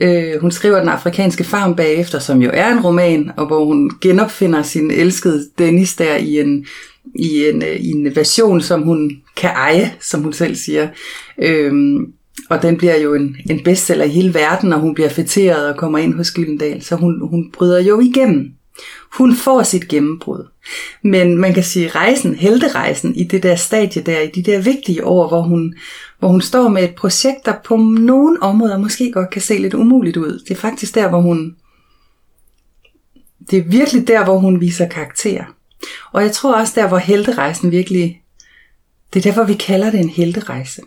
Øh, 0.00 0.40
hun 0.40 0.50
skriver 0.50 0.78
Den 0.78 0.88
afrikanske 0.88 1.44
farm 1.44 1.76
bagefter, 1.76 2.18
som 2.18 2.42
jo 2.42 2.50
er 2.52 2.72
en 2.72 2.80
roman, 2.80 3.30
og 3.36 3.46
hvor 3.46 3.64
hun 3.64 3.90
genopfinder 4.00 4.62
sin 4.62 4.90
elskede 4.90 5.48
Dennis 5.58 5.96
der 5.96 6.16
i 6.16 6.40
en, 6.40 6.66
i 7.14 7.48
en, 7.48 7.62
øh, 7.62 7.76
i 7.76 7.90
en 7.90 8.16
version, 8.16 8.60
som 8.60 8.82
hun 8.82 9.10
kan 9.36 9.50
eje, 9.50 9.94
som 10.00 10.22
hun 10.22 10.32
selv 10.32 10.56
siger. 10.56 10.88
Øh, 11.42 11.72
og 12.50 12.62
den 12.62 12.76
bliver 12.76 12.96
jo 12.96 13.14
en, 13.14 13.36
en 13.50 13.60
bestseller 13.64 14.04
i 14.04 14.08
hele 14.08 14.34
verden, 14.34 14.72
og 14.72 14.80
hun 14.80 14.94
bliver 14.94 15.08
fætteret 15.08 15.68
og 15.68 15.76
kommer 15.76 15.98
ind 15.98 16.14
hos 16.14 16.32
Gyldendal, 16.32 16.82
så 16.82 16.96
hun, 16.96 17.28
hun 17.28 17.50
bryder 17.52 17.80
jo 17.80 18.00
igennem. 18.00 18.54
Hun 19.18 19.36
får 19.36 19.62
sit 19.62 19.88
gennembrud. 19.88 20.48
Men 21.02 21.38
man 21.38 21.54
kan 21.54 21.62
sige, 21.62 21.88
rejsen, 21.88 22.34
helterejsen 22.34 23.14
i 23.14 23.24
det 23.24 23.42
der 23.42 23.56
stadie 23.56 24.02
der, 24.02 24.20
i 24.20 24.30
de 24.34 24.42
der 24.42 24.60
vigtige 24.60 25.04
år, 25.04 25.28
hvor 25.28 25.42
hun, 25.42 25.74
hvor 26.18 26.28
hun 26.28 26.40
står 26.40 26.68
med 26.68 26.84
et 26.84 26.94
projekt, 26.94 27.46
der 27.46 27.54
på 27.64 27.76
nogle 27.76 28.42
områder 28.42 28.78
måske 28.78 29.12
godt 29.12 29.30
kan 29.30 29.42
se 29.42 29.58
lidt 29.58 29.74
umuligt 29.74 30.16
ud. 30.16 30.38
Det 30.38 30.50
er 30.50 30.60
faktisk 30.60 30.94
der, 30.94 31.08
hvor 31.08 31.20
hun... 31.20 31.56
Det 33.50 33.58
er 33.58 33.62
virkelig 33.62 34.08
der, 34.08 34.24
hvor 34.24 34.38
hun 34.38 34.60
viser 34.60 34.88
karakter. 34.88 35.44
Og 36.12 36.22
jeg 36.22 36.32
tror 36.32 36.54
også 36.54 36.72
der, 36.76 36.88
hvor 36.88 36.98
helterejsen 36.98 37.70
virkelig... 37.70 38.22
Det 39.14 39.26
er 39.26 39.30
derfor, 39.30 39.44
vi 39.44 39.54
kalder 39.54 39.90
det 39.90 40.00
en 40.00 40.08
helterejse. 40.08 40.82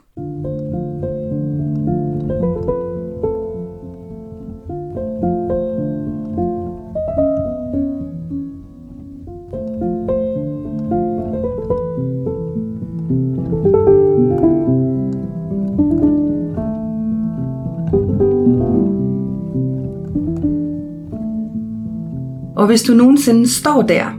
Og 22.68 22.72
hvis 22.72 22.84
du 22.84 22.94
nogensinde 22.94 23.50
står 23.50 23.82
der 23.82 24.12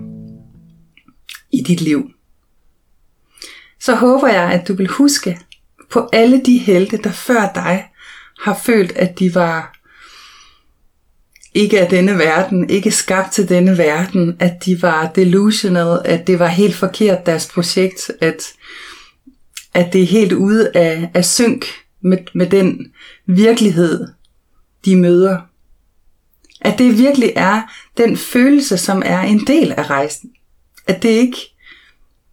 i 1.52 1.62
dit 1.62 1.80
liv, 1.80 2.10
så 3.80 3.94
håber 3.94 4.28
jeg, 4.28 4.52
at 4.52 4.68
du 4.68 4.74
vil 4.74 4.86
huske 4.86 5.38
på 5.90 6.08
alle 6.12 6.42
de 6.44 6.58
helte, 6.58 6.96
der 6.96 7.12
før 7.12 7.52
dig 7.54 7.88
har 8.40 8.60
følt, 8.64 8.92
at 8.92 9.18
de 9.18 9.34
var 9.34 9.78
ikke 11.54 11.80
af 11.80 11.90
denne 11.90 12.18
verden, 12.18 12.70
ikke 12.70 12.90
skabt 12.90 13.32
til 13.32 13.48
denne 13.48 13.78
verden, 13.78 14.36
at 14.40 14.64
de 14.64 14.82
var 14.82 15.06
delusional, 15.06 16.00
at 16.04 16.26
det 16.26 16.38
var 16.38 16.48
helt 16.48 16.74
forkert 16.74 17.26
deres 17.26 17.48
projekt, 17.54 18.10
at, 18.20 18.42
at 19.74 19.92
det 19.92 20.02
er 20.02 20.06
helt 20.06 20.32
ude 20.32 20.70
af, 20.74 21.10
af 21.14 21.24
synk 21.24 21.66
med, 22.00 22.18
med 22.34 22.46
den 22.46 22.92
virkelighed, 23.26 24.08
de 24.84 24.96
møder. 24.96 25.40
At 26.60 26.78
det 26.78 26.98
virkelig 26.98 27.32
er 27.36 27.62
den 27.96 28.16
følelse, 28.16 28.78
som 28.78 29.02
er 29.06 29.20
en 29.20 29.46
del 29.46 29.72
af 29.72 29.90
rejsen. 29.90 30.30
At 30.86 31.02
det 31.02 31.08
ikke, 31.08 31.38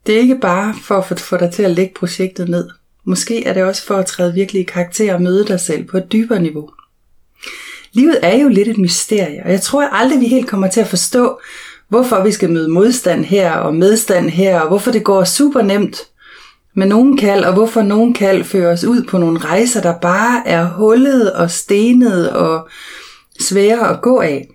det 0.05 0.15
er 0.15 0.19
ikke 0.19 0.39
bare 0.39 0.75
for 0.83 0.97
at 0.97 1.19
få 1.19 1.37
dig 1.37 1.51
til 1.51 1.63
at 1.63 1.71
lægge 1.71 1.93
projektet 1.95 2.49
ned. 2.49 2.69
Måske 3.03 3.45
er 3.45 3.53
det 3.53 3.63
også 3.63 3.85
for 3.85 3.95
at 3.95 4.05
træde 4.05 4.33
virkelig 4.33 4.61
i 4.61 4.65
karakter 4.65 5.13
og 5.13 5.21
møde 5.21 5.45
dig 5.47 5.59
selv 5.59 5.83
på 5.83 5.97
et 5.97 6.11
dybere 6.11 6.41
niveau. 6.41 6.69
Livet 7.93 8.19
er 8.21 8.37
jo 8.37 8.47
lidt 8.47 8.67
et 8.67 8.77
mysterie, 8.77 9.41
og 9.45 9.51
jeg 9.51 9.61
tror 9.61 9.89
aldrig, 9.89 10.19
vi 10.19 10.27
helt 10.27 10.47
kommer 10.47 10.67
til 10.67 10.81
at 10.81 10.87
forstå, 10.87 11.39
hvorfor 11.87 12.23
vi 12.23 12.31
skal 12.31 12.51
møde 12.51 12.69
modstand 12.69 13.25
her 13.25 13.51
og 13.51 13.75
medstand 13.75 14.29
her, 14.29 14.59
og 14.59 14.67
hvorfor 14.67 14.91
det 14.91 15.03
går 15.03 15.23
super 15.23 15.61
nemt 15.61 15.97
med 16.75 16.87
nogen 16.87 17.17
kald, 17.17 17.43
og 17.43 17.53
hvorfor 17.53 17.81
nogen 17.81 18.13
kald 18.13 18.43
fører 18.43 18.73
os 18.73 18.83
ud 18.83 19.03
på 19.03 19.17
nogle 19.17 19.39
rejser, 19.39 19.81
der 19.81 19.99
bare 19.99 20.47
er 20.47 20.65
hullet 20.65 21.33
og 21.33 21.51
stenet 21.51 22.31
og 22.31 22.69
svære 23.39 23.89
at 23.89 24.01
gå 24.01 24.19
af. 24.19 24.49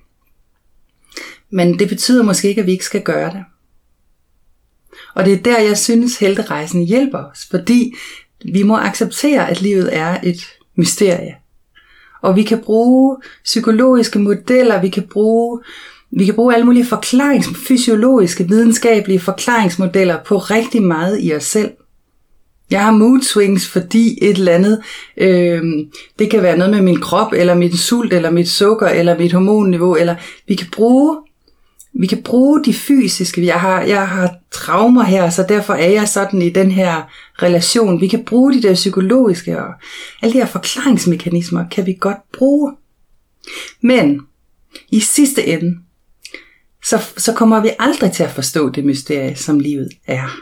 Men 1.51 1.79
det 1.79 1.89
betyder 1.89 2.23
måske 2.23 2.49
ikke, 2.49 2.61
at 2.61 2.67
vi 2.67 2.73
ikke 2.73 2.85
skal 2.85 3.03
gøre 3.03 3.31
det. 3.31 3.45
Og 5.15 5.25
det 5.25 5.33
er 5.33 5.43
der, 5.43 5.59
jeg 5.59 5.79
synes, 5.79 6.19
helterejsen 6.19 6.87
hjælper 6.87 7.19
os, 7.19 7.47
fordi 7.51 7.95
vi 8.53 8.63
må 8.63 8.77
acceptere, 8.77 9.51
at 9.51 9.63
livet 9.63 9.97
er 9.97 10.21
et 10.23 10.41
mysterie. 10.77 11.37
Og 12.23 12.37
vi 12.37 12.43
kan 12.43 12.63
bruge 12.63 13.17
psykologiske 13.45 14.19
modeller, 14.19 14.81
vi 14.81 14.89
kan 14.89 15.09
bruge, 15.13 15.61
vi 16.11 16.25
kan 16.25 16.35
bruge 16.35 16.55
alle 16.55 16.67
mulige 16.67 16.87
forklarings, 16.87 17.49
fysiologiske, 17.69 18.49
videnskabelige 18.49 19.21
forklaringsmodeller 19.21 20.19
på 20.25 20.39
rigtig 20.39 20.83
meget 20.83 21.19
i 21.23 21.35
os 21.35 21.45
selv. 21.45 21.71
Jeg 22.71 22.85
har 22.85 22.91
mood 22.91 23.23
swings, 23.23 23.69
fordi 23.69 24.19
et 24.23 24.37
eller 24.37 24.53
andet, 24.53 24.83
øh, 25.17 25.63
det 26.19 26.31
kan 26.31 26.43
være 26.43 26.59
noget 26.59 26.75
med 26.75 26.83
min 26.83 27.01
krop, 27.01 27.33
eller 27.33 27.55
mit 27.55 27.79
sult, 27.79 28.13
eller 28.13 28.31
mit 28.31 28.49
sukker, 28.49 28.89
eller 28.89 29.19
mit 29.19 29.33
hormonniveau, 29.33 29.97
eller 29.97 30.15
vi 30.49 30.55
kan 30.55 30.67
bruge 30.73 31.17
vi 31.93 32.07
kan 32.07 32.23
bruge 32.23 32.65
de 32.65 32.75
fysiske, 32.75 33.47
jeg 33.47 33.61
har, 33.61 33.83
jeg 33.83 34.09
har 34.09 34.35
traumer 34.51 35.03
her, 35.03 35.31
så 35.31 35.45
derfor 35.49 35.75
er 35.75 35.91
jeg 35.91 36.09
sådan 36.09 36.43
i 36.43 36.51
den 36.51 36.71
her 36.71 37.03
relation. 37.43 38.01
Vi 38.01 38.09
kan 38.09 38.25
bruge 38.25 38.53
de 38.53 38.63
der 38.63 38.75
psykologiske 38.75 39.63
og 39.63 39.75
alle 40.23 40.33
de 40.33 40.39
her 40.39 40.47
forklaringsmekanismer 40.47 41.65
kan 41.69 41.87
vi 41.87 41.97
godt 42.01 42.33
bruge. 42.39 42.73
Men 43.81 44.21
i 44.91 45.01
sidste 45.01 45.47
ende, 45.47 45.79
så, 46.85 47.03
så 47.17 47.33
kommer 47.33 47.61
vi 47.61 47.71
aldrig 47.79 48.13
til 48.13 48.23
at 48.23 48.31
forstå 48.31 48.71
det 48.71 48.85
mysterie, 48.85 49.37
som 49.37 49.59
livet 49.59 49.89
er. 50.07 50.41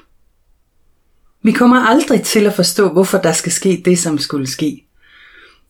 Vi 1.42 1.52
kommer 1.52 1.87
aldrig 1.87 2.23
til 2.23 2.47
at 2.47 2.54
forstå, 2.54 2.88
hvorfor 2.88 3.18
der 3.18 3.33
skal 3.33 3.52
ske 3.52 3.83
det, 3.85 3.99
som 3.99 4.18
skulle 4.18 4.47
ske. 4.47 4.85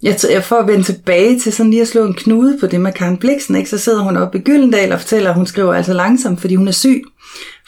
Jeg, 0.03 0.19
jeg 0.31 0.45
for 0.45 0.57
at 0.57 0.67
vende 0.67 0.85
tilbage 0.85 1.41
til 1.41 1.53
sådan 1.53 1.71
lige 1.71 1.83
at 1.83 1.89
slå 1.89 2.07
en 2.07 2.15
knude 2.15 2.59
på 2.61 2.67
det 2.67 2.81
med 2.81 2.93
Karen 2.93 3.17
Bliksen, 3.17 3.57
ikke? 3.57 3.71
så 3.71 3.79
sidder 3.79 4.03
hun 4.03 4.17
oppe 4.17 4.39
i 4.39 4.41
Gyldendal 4.41 4.93
og 4.93 5.01
fortæller, 5.01 5.31
at 5.31 5.37
hun 5.37 5.47
skriver 5.47 5.75
altså 5.75 5.93
langsomt, 5.93 6.41
fordi 6.41 6.55
hun 6.55 6.69
er 6.69 6.73
syg, 6.73 7.03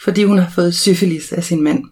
fordi 0.03 0.23
hun 0.23 0.37
har 0.37 0.51
fået 0.55 0.75
syfilis 0.75 1.31
af 1.31 1.43
sin 1.43 1.63
mand. 1.63 1.83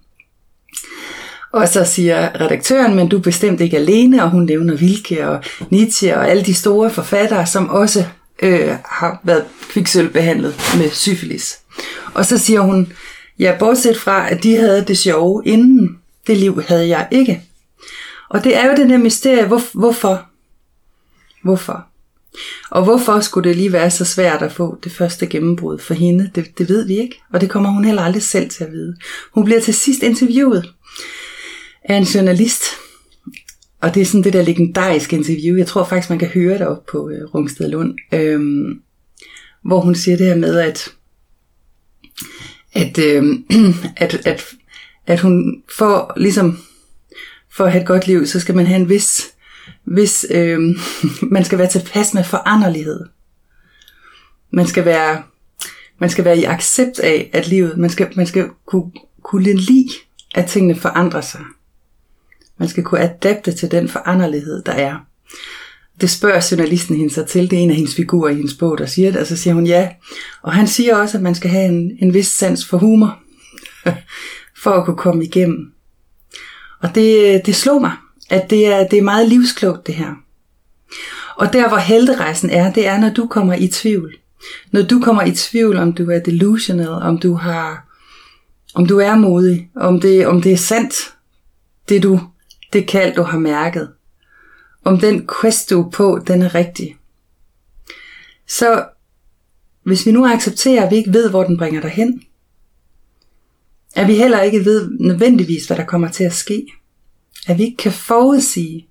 Og 1.52 1.68
så 1.68 1.86
siger 1.86 2.42
redaktøren, 2.42 2.96
men 2.96 3.08
du 3.08 3.18
er 3.18 3.22
bestemt 3.22 3.62
ikke 3.62 3.78
alene, 3.78 4.24
og 4.24 4.30
hun 4.30 4.46
nævner 4.46 4.76
Vilke 4.76 5.28
og 5.28 5.44
Nietzsche 5.70 6.18
og 6.18 6.30
alle 6.30 6.44
de 6.44 6.54
store 6.54 6.90
forfattere, 6.90 7.46
som 7.46 7.70
også 7.70 8.06
øh, 8.42 8.70
har 8.86 9.20
været 9.24 9.46
kviksølvbehandlet 9.70 10.56
med 10.78 10.90
syfilis. 10.92 11.60
Og 12.14 12.26
så 12.26 12.38
siger 12.38 12.60
hun, 12.60 12.94
ja, 13.40 13.56
bortset 13.60 13.98
fra, 13.98 14.32
at 14.32 14.44
de 14.44 14.56
havde 14.56 14.86
det 14.88 14.98
sjove 14.98 15.44
inden, 15.46 15.99
det 16.28 16.38
liv 16.38 16.62
havde 16.62 16.88
jeg 16.88 17.08
ikke. 17.12 17.42
Og 18.30 18.44
det 18.44 18.58
er 18.58 18.66
jo 18.66 18.76
den 18.76 18.90
der 18.90 18.98
mysterie, 18.98 19.48
hvor, 19.48 19.80
hvorfor? 19.80 20.26
Hvorfor? 21.44 21.86
Og 22.70 22.84
hvorfor 22.84 23.20
skulle 23.20 23.50
det 23.50 23.58
lige 23.58 23.72
være 23.72 23.92
så 23.92 24.06
svært 24.06 24.42
at 24.42 24.52
få 24.52 24.78
det 24.84 24.92
første 24.92 25.28
gennembrud 25.28 25.80
for 25.80 25.94
hende? 25.94 26.32
Det, 26.36 26.58
det 26.58 26.70
ved 26.70 26.88
vi 26.88 26.98
ikke, 26.98 27.22
og 27.34 27.42
det 27.42 27.50
kommer 27.50 27.70
hun 27.70 27.86
heller 27.86 28.02
aldrig 28.02 28.24
selv 28.24 28.50
til 28.50 28.64
at 28.64 28.72
vide. 28.72 28.98
Hun 29.34 29.46
bliver 29.46 29.62
til 29.62 29.74
sidst 29.74 30.04
interviewet 30.04 30.74
af 31.84 31.96
en 31.96 32.04
journalist, 32.04 32.64
og 33.82 33.96
det 33.96 34.02
er 34.02 34.06
sådan 34.06 34.24
det 34.24 34.34
der 34.34 34.42
legendariske 34.42 35.16
interview. 35.16 35.58
Jeg 35.58 35.68
tror 35.68 35.84
faktisk, 35.84 36.10
man 36.10 36.20
kan 36.20 36.28
høre 36.28 36.58
det 36.58 36.68
op 36.68 36.86
på 36.86 37.10
øh, 37.10 37.36
Rungsted 37.36 37.70
Lund, 37.70 37.98
øhm, 38.14 38.82
hvor 39.66 39.82
hun 39.82 39.96
siger 39.96 40.18
det 40.18 40.26
her 40.26 40.36
med, 40.36 40.60
at 40.60 40.94
at, 42.74 42.98
øh, 42.98 43.24
at, 43.98 44.28
at, 44.28 44.46
at 45.10 45.20
hun 45.20 45.64
får 45.78 46.14
ligesom 46.18 46.60
for 47.52 47.66
at 47.66 47.72
have 47.72 47.82
et 47.82 47.88
godt 47.88 48.08
liv, 48.08 48.28
så 48.28 48.40
skal 48.40 48.56
man 48.56 48.66
have 48.66 48.80
en 48.80 48.90
vis, 48.90 49.28
vis 49.86 50.26
øh, 50.32 50.60
man 51.36 51.46
skal 51.46 51.58
være 51.58 51.70
tilpas 51.70 52.14
med 52.14 52.24
foranderlighed. 52.24 53.06
Man 54.52 54.68
skal 54.68 54.86
være, 54.86 55.24
Man 56.00 56.10
skal 56.10 56.26
være 56.26 56.38
i 56.38 56.44
accept 56.44 57.00
af, 57.00 57.30
at 57.34 57.48
livet, 57.48 57.78
man 57.78 57.90
skal, 57.90 58.08
man 58.16 58.28
skal 58.28 58.50
kunne, 58.66 58.92
kunne 59.24 59.54
lide, 59.54 59.90
at 60.36 60.46
tingene 60.46 60.76
forandrer 60.76 61.22
sig. 61.22 61.42
Man 62.58 62.70
skal 62.70 62.84
kunne 62.84 63.02
adapte 63.02 63.52
til 63.52 63.72
den 63.72 63.90
foranderlighed, 63.90 64.64
der 64.64 64.72
er. 64.72 64.98
Det 66.02 66.10
spørger 66.10 66.48
journalisten 66.52 66.96
hende 66.96 67.14
sig 67.14 67.28
til. 67.28 67.52
Det 67.52 67.60
er 67.60 67.64
en 67.64 67.70
af 67.70 67.76
hendes 67.76 67.96
figurer 67.96 68.30
i 68.30 68.36
hendes 68.36 68.54
bog, 68.54 68.78
der 68.78 68.86
siger 68.86 69.12
det. 69.12 69.22
Og 69.22 69.28
så 69.28 69.38
siger 69.38 69.54
hun 69.54 69.68
ja. 69.68 69.90
Og 70.42 70.54
han 70.54 70.68
siger 70.68 70.96
også, 70.96 71.18
at 71.18 71.24
man 71.24 71.36
skal 71.36 71.50
have 71.50 71.66
en, 71.66 71.98
en 72.00 72.14
vis 72.14 72.28
sans 72.28 72.66
for 72.66 72.78
humor. 72.78 73.20
for 74.64 74.72
at 74.72 74.86
kunne 74.86 74.98
komme 74.98 75.24
igennem. 75.24 75.72
Og 76.82 76.96
det, 76.96 77.42
det 77.46 77.56
slog 77.56 77.82
mig, 77.82 77.92
at 78.30 78.50
det 78.50 78.68
er, 78.68 78.88
det 78.88 79.00
er 79.00 79.04
meget 79.04 79.30
livsklogt 79.30 79.88
det 79.88 79.96
her. 79.96 80.14
Og 81.36 81.54
der 81.54 81.68
hvor 81.68 81.78
helterejsen 81.78 82.50
er, 82.50 82.74
det 82.74 82.88
er 82.88 82.98
når 82.98 83.10
du 83.10 83.28
kommer 83.28 83.54
i 83.54 83.68
tvivl. 83.68 84.16
Når 84.72 84.82
du 84.82 85.00
kommer 85.00 85.24
i 85.24 85.32
tvivl 85.32 85.78
om 85.78 85.94
du 85.94 86.10
er 86.10 86.20
delusional, 86.20 86.90
om 86.90 87.18
du 87.18 87.34
har 87.34 87.90
om 88.74 88.86
du 88.86 88.98
er 88.98 89.16
modig, 89.16 89.70
om 89.76 90.02
det, 90.02 90.28
om 90.28 90.42
det 90.42 90.52
er 90.52 90.58
sandt, 90.58 91.14
det 91.90 92.04
du, 92.04 92.20
det 92.74 92.88
kald 92.88 93.16
du 93.16 93.22
har 93.24 93.40
mærket. 93.40 93.92
Om 94.84 95.00
den 95.00 95.30
quest 95.42 95.70
du 95.70 95.82
er 95.86 95.90
på, 95.90 96.20
den 96.28 96.42
er 96.42 96.56
rigtig. 96.56 96.98
Så 98.48 98.86
hvis 99.84 100.06
vi 100.06 100.12
nu 100.12 100.26
accepterer, 100.26 100.86
at 100.86 100.92
vi 100.92 100.96
ikke 100.96 101.14
ved, 101.14 101.30
hvor 101.30 101.44
den 101.44 101.58
bringer 101.58 101.82
dig 101.82 101.90
hen, 101.90 102.24
at 104.00 104.08
vi 104.08 104.16
heller 104.16 104.42
ikke 104.42 104.66
ved 104.66 104.92
nødvendigvis, 105.00 105.68
hvad 105.68 105.78
der 105.78 105.86
kommer 105.86 106.10
til 106.10 106.24
at 106.24 106.34
ske, 106.34 106.68
at 107.48 107.58
vi 107.58 107.64
ikke 107.64 107.78
kan 107.78 107.92
forudsige, 107.92 108.88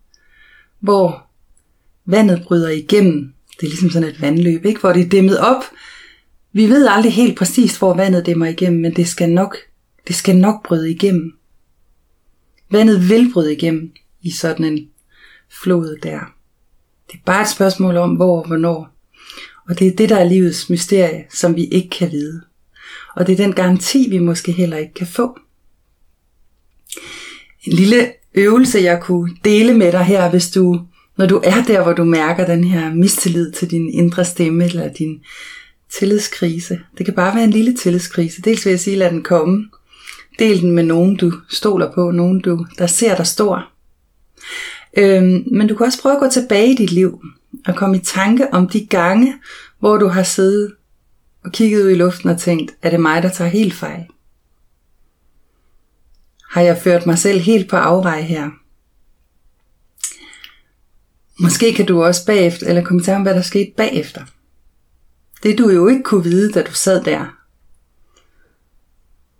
hvor 0.81 1.27
vandet 2.05 2.43
bryder 2.43 2.69
igennem. 2.69 3.33
Det 3.50 3.67
er 3.67 3.71
ligesom 3.71 3.91
sådan 3.91 4.09
et 4.09 4.21
vandløb, 4.21 4.65
ikke? 4.65 4.81
hvor 4.81 4.93
det 4.93 5.05
er 5.05 5.09
dæmmet 5.09 5.38
op. 5.38 5.65
Vi 6.53 6.69
ved 6.69 6.87
aldrig 6.91 7.12
helt 7.12 7.38
præcist, 7.38 7.79
hvor 7.79 7.95
vandet 7.95 8.27
dæmmer 8.27 8.47
igennem, 8.47 8.81
men 8.81 8.97
det 8.97 9.09
skal 9.09 9.31
nok, 9.31 9.57
det 10.09 10.17
skal 10.17 10.37
nok 10.37 10.69
bryde 10.69 10.91
igennem. 10.91 11.33
Vandet 12.71 13.09
vil 13.09 13.33
bryde 13.33 13.53
igennem 13.53 13.93
i 14.23 14.31
sådan 14.31 14.65
en 14.65 14.88
flod 15.62 15.99
der. 16.03 16.21
Det 17.07 17.15
er 17.15 17.23
bare 17.27 17.43
et 17.43 17.49
spørgsmål 17.49 17.97
om, 17.97 18.15
hvor 18.15 18.41
og 18.41 18.47
hvornår. 18.47 18.88
Og 19.69 19.79
det 19.79 19.87
er 19.87 19.97
det, 19.97 20.09
der 20.09 20.17
er 20.17 20.25
livets 20.25 20.71
mysterie, 20.71 21.25
som 21.31 21.57
vi 21.57 21.65
ikke 21.65 21.91
kan 21.91 22.11
vide. 22.11 22.43
Og 23.17 23.27
det 23.27 23.33
er 23.33 23.37
den 23.37 23.53
garanti, 23.53 24.07
vi 24.11 24.19
måske 24.19 24.53
heller 24.53 24.77
ikke 24.77 24.95
kan 24.95 25.07
få. 25.07 25.38
En 27.65 27.73
lille 27.73 28.12
øvelse, 28.35 28.79
jeg 28.79 29.00
kunne 29.03 29.37
dele 29.45 29.75
med 29.75 29.93
dig 29.93 30.05
her, 30.05 30.31
hvis 30.31 30.50
du, 30.50 30.81
når 31.17 31.27
du 31.27 31.41
er 31.45 31.62
der, 31.62 31.83
hvor 31.83 31.93
du 31.93 32.05
mærker 32.05 32.47
den 32.47 32.65
her 32.65 32.95
mistillid 32.95 33.53
til 33.53 33.71
din 33.71 33.88
indre 33.88 34.25
stemme, 34.25 34.65
eller 34.65 34.93
din 34.93 35.21
tillidskrise. 35.93 36.81
Det 36.99 37.07
kan 37.07 37.15
bare 37.15 37.35
være 37.35 37.45
en 37.45 37.50
lille 37.50 37.77
tillidskrise. 37.77 38.43
Dels 38.43 38.65
vil 38.65 38.71
jeg 38.71 38.81
sige, 38.81 38.97
lad 38.97 39.11
den 39.11 39.23
komme. 39.23 39.69
Del 40.38 40.61
den 40.61 40.71
med 40.71 40.83
nogen, 40.83 41.17
du 41.17 41.33
stoler 41.49 41.93
på, 41.93 42.11
nogen, 42.11 42.41
du, 42.41 42.67
der 42.79 42.87
ser 42.87 43.17
dig 43.17 43.27
stor. 43.27 43.69
Øhm, 44.97 45.45
men 45.53 45.69
du 45.69 45.75
kan 45.75 45.87
også 45.87 46.03
prøve 46.03 46.15
at 46.15 46.21
gå 46.21 46.29
tilbage 46.31 46.73
i 46.73 46.75
dit 46.75 46.93
liv, 46.93 47.21
og 47.67 47.77
komme 47.77 47.97
i 47.97 48.00
tanke 48.00 48.55
om 48.55 48.69
de 48.69 48.87
gange, 48.87 49.35
hvor 49.79 49.97
du 49.97 50.07
har 50.07 50.23
siddet 50.23 50.75
og 51.45 51.52
kigget 51.52 51.85
ud 51.85 51.90
i 51.90 51.95
luften 51.95 52.30
og 52.30 52.40
tænkt, 52.40 52.73
er 52.83 52.90
det 52.90 53.00
mig, 53.00 53.23
der 53.23 53.28
tager 53.28 53.50
helt 53.50 53.75
fejl? 53.75 54.07
Har 56.50 56.61
jeg 56.61 56.78
ført 56.78 57.07
mig 57.07 57.18
selv 57.18 57.40
helt 57.40 57.71
på 57.71 57.76
afvej 57.76 58.21
her? 58.21 58.50
Måske 61.40 61.75
kan 61.75 61.87
du 61.87 62.04
også 62.04 62.26
bagefter, 62.26 62.66
eller 62.66 62.85
kommentere 62.85 63.16
om, 63.16 63.23
hvad 63.23 63.35
der 63.35 63.42
skete 63.42 63.73
bagefter. 63.76 64.25
Det 65.42 65.59
du 65.59 65.71
jo 65.71 65.88
ikke 65.88 66.03
kunne 66.03 66.24
vide, 66.24 66.53
da 66.53 66.62
du 66.62 66.72
sad 66.72 67.05
der, 67.05 67.38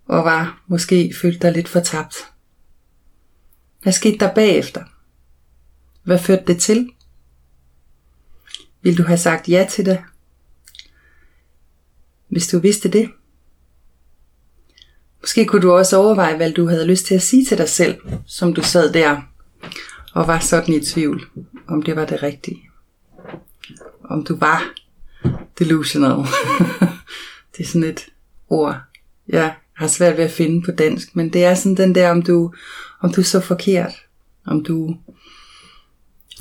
og 0.05 0.25
var 0.25 0.63
måske 0.67 1.13
følt 1.21 1.41
dig 1.41 1.51
lidt 1.51 1.67
fortabt. 1.67 2.15
Hvad 3.81 3.93
skete 3.93 4.17
der 4.17 4.33
bagefter? 4.33 4.83
Hvad 6.03 6.19
førte 6.19 6.43
det 6.47 6.61
til? 6.61 6.91
Vil 8.81 8.97
du 8.97 9.03
have 9.03 9.17
sagt 9.17 9.49
ja 9.49 9.67
til 9.69 9.85
det? 9.85 10.03
Hvis 12.29 12.47
du 12.47 12.59
vidste 12.59 12.89
det. 12.89 13.09
Måske 15.21 15.45
kunne 15.45 15.61
du 15.61 15.71
også 15.71 15.97
overveje, 15.97 16.35
hvad 16.35 16.51
du 16.51 16.67
havde 16.67 16.87
lyst 16.87 17.05
til 17.05 17.15
at 17.15 17.21
sige 17.21 17.45
til 17.45 17.57
dig 17.57 17.69
selv, 17.69 18.01
som 18.25 18.53
du 18.53 18.61
sad 18.63 18.93
der 18.93 19.21
og 20.13 20.27
var 20.27 20.39
sådan 20.39 20.73
i 20.73 20.79
tvivl, 20.79 21.25
om 21.67 21.81
det 21.81 21.95
var 21.95 22.05
det 22.05 22.23
rigtige. 22.23 22.69
Om 24.03 24.23
du 24.23 24.35
var 24.35 24.73
delusional. 25.59 26.17
det 27.57 27.63
er 27.63 27.67
sådan 27.67 27.83
et 27.83 28.07
ord, 28.49 28.77
jeg 29.27 29.55
har 29.73 29.87
svært 29.87 30.17
ved 30.17 30.23
at 30.23 30.31
finde 30.31 30.61
på 30.61 30.71
dansk, 30.71 31.15
men 31.15 31.33
det 31.33 31.43
er 31.43 31.55
sådan 31.55 31.77
den 31.77 31.95
der, 31.95 32.11
om 32.11 32.21
du, 32.21 32.53
om 33.01 33.13
du 33.13 33.23
så 33.23 33.39
forkert, 33.39 33.93
om 34.45 34.63
du 34.63 34.97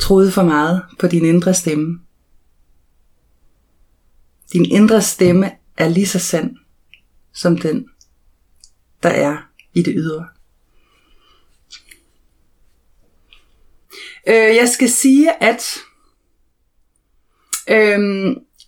troede 0.01 0.31
for 0.31 0.43
meget 0.43 0.83
på 0.99 1.07
din 1.07 1.25
indre 1.25 1.55
stemme. 1.55 2.01
Din 4.53 4.65
indre 4.65 5.03
stemme 5.03 5.51
er 5.79 5.89
lige 5.89 6.07
så 6.07 6.19
sand 6.19 6.57
som 7.35 7.59
den, 7.59 7.87
der 9.03 9.09
er 9.09 9.37
i 9.75 9.83
det 9.83 9.95
ydre. 9.97 10.29
Øh, 14.29 14.57
jeg 14.57 14.69
skal 14.69 14.91
sige, 14.91 15.43
at 15.43 15.79
øh, 17.71 17.99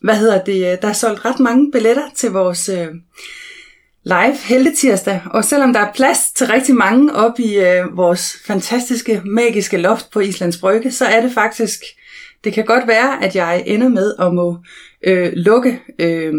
hvad 0.01 0.17
hedder 0.17 0.45
det, 0.45 0.83
der 0.83 0.89
er 0.89 0.93
solgt 0.93 1.25
ret 1.25 1.41
mange 1.41 1.73
billetter 1.73 2.11
til 2.17 2.31
vores 2.31 2.69
øh, 2.69 2.89
live 4.05 4.37
heldetirsdag, 4.37 5.23
og 5.27 5.45
selvom 5.45 5.73
der 5.73 5.81
er 5.81 5.93
plads 5.93 6.33
til 6.33 6.47
rigtig 6.47 6.75
mange 6.75 7.15
op 7.15 7.39
i 7.39 7.59
øh, 7.59 7.97
vores 7.97 8.37
fantastiske, 8.47 9.23
magiske 9.25 9.77
loft 9.77 10.11
på 10.11 10.21
Islands 10.21 10.59
Brygge, 10.59 10.93
så 10.93 11.05
er 11.05 11.21
det 11.21 11.33
faktisk, 11.33 11.81
det 12.45 12.53
kan 12.53 12.65
godt 12.65 12.87
være, 12.87 13.25
at 13.25 13.37
jeg 13.37 13.63
ender 13.67 13.89
med 13.89 14.15
at 14.19 14.35
må 14.35 14.59
øh, 15.03 15.33
lukke 15.33 15.81
øh, 15.99 16.35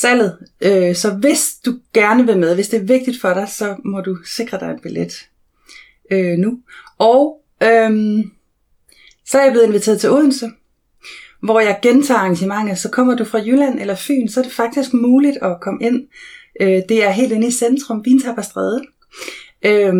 salget. 0.00 0.38
Øh, 0.60 0.94
så 0.94 1.10
hvis 1.10 1.54
du 1.66 1.78
gerne 1.94 2.26
vil 2.26 2.38
med, 2.38 2.54
hvis 2.54 2.68
det 2.68 2.80
er 2.80 2.84
vigtigt 2.84 3.20
for 3.20 3.34
dig, 3.34 3.48
så 3.48 3.76
må 3.84 4.00
du 4.00 4.16
sikre 4.24 4.58
dig 4.60 4.70
en 4.70 4.80
billet 4.82 5.12
øh, 6.10 6.38
nu. 6.38 6.58
Og 6.98 7.40
øh, 7.62 8.24
så 9.26 9.38
er 9.38 9.42
jeg 9.42 9.52
blevet 9.52 9.66
inviteret 9.66 10.00
til 10.00 10.10
Odense, 10.10 10.50
hvor 11.42 11.60
jeg 11.60 11.78
gentager 11.82 12.18
arrangementet. 12.18 12.78
Så 12.78 12.90
kommer 12.90 13.14
du 13.14 13.24
fra 13.24 13.38
Jylland 13.38 13.80
eller 13.80 13.94
Fyn, 13.94 14.28
så 14.28 14.40
er 14.40 14.44
det 14.44 14.52
faktisk 14.52 14.92
muligt 14.92 15.36
at 15.42 15.60
komme 15.60 15.86
ind. 15.86 16.06
Øh, 16.60 16.82
det 16.88 17.04
er 17.04 17.10
helt 17.10 17.32
inde 17.32 17.46
i 17.46 17.50
centrum, 17.50 18.04
Vintapperstræde, 18.04 18.82
øh, 19.64 19.94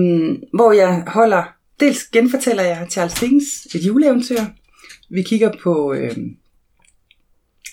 hvor 0.55 0.73
jeg 0.73 1.05
holder, 1.07 1.43
dels 1.81 2.05
genfortæller 2.05 2.63
jeg 2.63 2.87
Charles 2.91 3.15
Dickens 3.15 3.67
et 3.75 3.87
juleeventyr. 3.87 4.41
Vi 5.11 5.23
kigger 5.23 5.53
på 5.63 5.93
øh, 5.93 6.17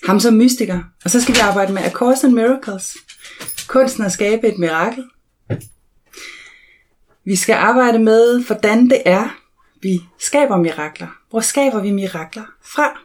ham 0.04 0.20
som 0.20 0.34
mystiker. 0.34 0.80
Og 1.04 1.10
så 1.10 1.22
skal 1.22 1.34
vi 1.34 1.40
arbejde 1.40 1.72
med 1.72 1.82
A 1.82 1.90
Course 1.90 2.26
in 2.26 2.34
Miracles. 2.34 2.96
Kunsten 3.68 4.04
at 4.04 4.12
skabe 4.12 4.48
et 4.48 4.58
mirakel. 4.58 5.04
Vi 7.24 7.36
skal 7.36 7.54
arbejde 7.54 7.98
med, 7.98 8.44
hvordan 8.46 8.90
det 8.90 9.02
er, 9.04 9.38
vi 9.82 10.00
skaber 10.18 10.56
mirakler. 10.56 11.20
Hvor 11.30 11.40
skaber 11.40 11.80
vi 11.80 11.90
mirakler 11.90 12.44
fra? 12.64 13.00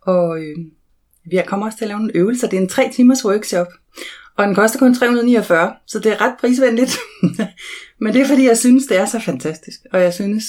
Og 0.00 0.42
øh, 0.42 0.56
vi 1.24 1.42
kommer 1.46 1.66
også 1.66 1.78
til 1.78 1.84
at 1.84 1.88
lave 1.88 2.00
en 2.00 2.10
øvelse. 2.14 2.46
Det 2.46 2.56
er 2.56 2.60
en 2.60 2.68
tre 2.68 2.90
timers 2.92 3.24
workshop. 3.24 3.66
Og 4.36 4.46
den 4.46 4.54
koster 4.54 4.78
kun 4.78 4.94
349, 4.94 5.74
så 5.86 5.98
det 5.98 6.12
er 6.12 6.20
ret 6.20 6.34
prisvenligt. 6.40 6.98
Men 8.00 8.14
det 8.14 8.22
er 8.22 8.26
fordi, 8.26 8.44
jeg 8.44 8.58
synes, 8.58 8.86
det 8.86 8.96
er 8.96 9.06
så 9.06 9.20
fantastisk. 9.20 9.80
Og 9.92 10.00
jeg 10.00 10.14
synes, 10.14 10.44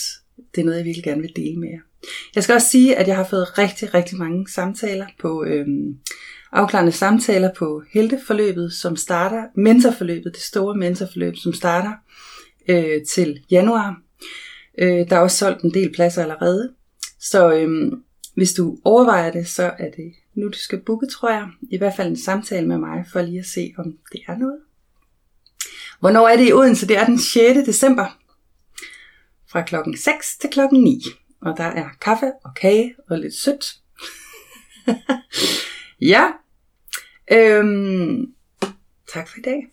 det 0.55 0.61
er 0.61 0.65
noget, 0.65 0.77
jeg 0.77 0.85
virkelig 0.85 1.03
gerne 1.03 1.21
vil 1.21 1.35
dele 1.35 1.59
med 1.59 1.69
jer. 1.69 1.79
Jeg 2.35 2.43
skal 2.43 2.55
også 2.55 2.69
sige, 2.69 2.95
at 2.95 3.07
jeg 3.07 3.15
har 3.15 3.23
fået 3.23 3.57
rigtig, 3.57 3.93
rigtig 3.93 4.17
mange 4.17 4.47
samtaler 4.51 5.05
på 5.19 5.43
øhm, 5.43 5.97
afklarende 6.51 6.91
samtaler 6.91 7.49
på 7.57 7.83
helteforløbet, 7.93 8.73
som 8.73 8.95
starter, 8.95 9.43
mentorforløbet, 9.55 10.33
det 10.35 10.41
store 10.41 10.75
mentorforløb, 10.75 11.35
som 11.35 11.53
starter 11.53 11.91
øh, 12.69 13.05
til 13.05 13.39
januar. 13.51 14.01
Øh, 14.77 15.09
der 15.09 15.15
er 15.15 15.19
også 15.19 15.37
solgt 15.37 15.61
en 15.61 15.73
del 15.73 15.93
pladser 15.93 16.21
allerede. 16.21 16.71
Så 17.19 17.53
øhm, 17.53 18.03
hvis 18.35 18.53
du 18.53 18.77
overvejer 18.83 19.31
det, 19.31 19.47
så 19.47 19.63
er 19.63 19.91
det 19.91 20.13
nu, 20.35 20.47
du 20.47 20.57
skal 20.57 20.79
booke, 20.79 21.07
tror 21.07 21.29
jeg. 21.29 21.47
I 21.71 21.77
hvert 21.77 21.95
fald 21.95 22.07
en 22.07 22.17
samtale 22.17 22.67
med 22.67 22.77
mig, 22.77 23.05
for 23.11 23.21
lige 23.21 23.39
at 23.39 23.45
se, 23.45 23.73
om 23.77 23.85
det 24.11 24.21
er 24.27 24.37
noget. 24.37 24.59
Hvornår 25.99 26.27
er 26.27 26.37
det 26.37 26.49
i 26.49 26.53
Odense? 26.53 26.87
Det 26.87 26.97
er 26.97 27.05
den 27.05 27.19
6. 27.19 27.59
december. 27.65 28.17
Fra 29.51 29.61
klokken 29.61 29.97
6 29.97 30.37
til 30.37 30.49
klokken 30.49 30.81
9 30.83 31.01
og 31.45 31.57
der 31.57 31.63
er 31.63 31.89
kaffe 32.01 32.31
og 32.43 32.55
kage 32.55 32.95
og 33.09 33.19
lidt 33.19 33.33
sødt. 33.33 33.75
ja, 36.13 36.31
øhm, 37.31 38.33
tak 39.13 39.27
for 39.27 39.37
i 39.37 39.41
dag. 39.41 39.67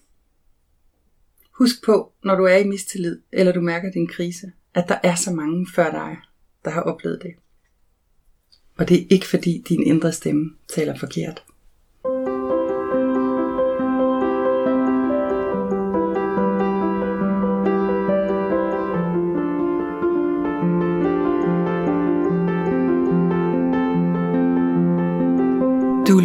Husk 1.59 1.85
på, 1.85 2.13
når 2.25 2.35
du 2.35 2.45
er 2.45 2.57
i 2.57 2.67
mistillid, 2.67 3.21
eller 3.33 3.53
du 3.53 3.61
mærker 3.61 3.91
din 3.91 4.07
krise, 4.07 4.53
at 4.75 4.85
der 4.89 4.99
er 5.03 5.15
så 5.15 5.33
mange 5.33 5.67
før 5.75 5.91
dig, 5.91 6.17
der 6.65 6.71
har 6.71 6.83
oplevet 6.83 7.23
det. 7.23 7.35
Og 8.77 8.89
det 8.89 9.03
er 9.03 9.07
ikke 9.11 9.27
fordi 9.27 9.65
din 9.69 9.83
indre 9.83 10.13
stemme 10.13 10.51
taler 10.69 10.99
forkert. 10.99 11.45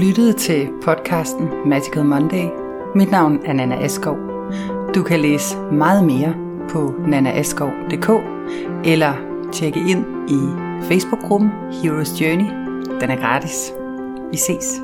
Lyttede 0.05 0.33
til 0.33 0.69
podcasten 0.83 1.49
Magical 1.65 2.05
Monday. 2.05 2.45
Mit 2.95 3.11
navn 3.11 3.39
er 3.45 3.53
Nana 3.53 3.83
Askov. 3.83 4.17
Du 4.95 5.03
kan 5.03 5.19
læse 5.19 5.57
meget 5.57 6.03
mere 6.03 6.35
på 6.69 6.93
nanaaskov.dk 7.07 8.09
eller 8.85 9.13
tjekke 9.51 9.79
ind 9.79 10.05
i 10.29 10.39
Facebook-gruppen 10.87 11.49
Heroes 11.71 12.21
Journey. 12.21 12.45
Den 13.01 13.09
er 13.09 13.15
gratis. 13.15 13.73
Vi 14.31 14.37
ses. 14.37 14.81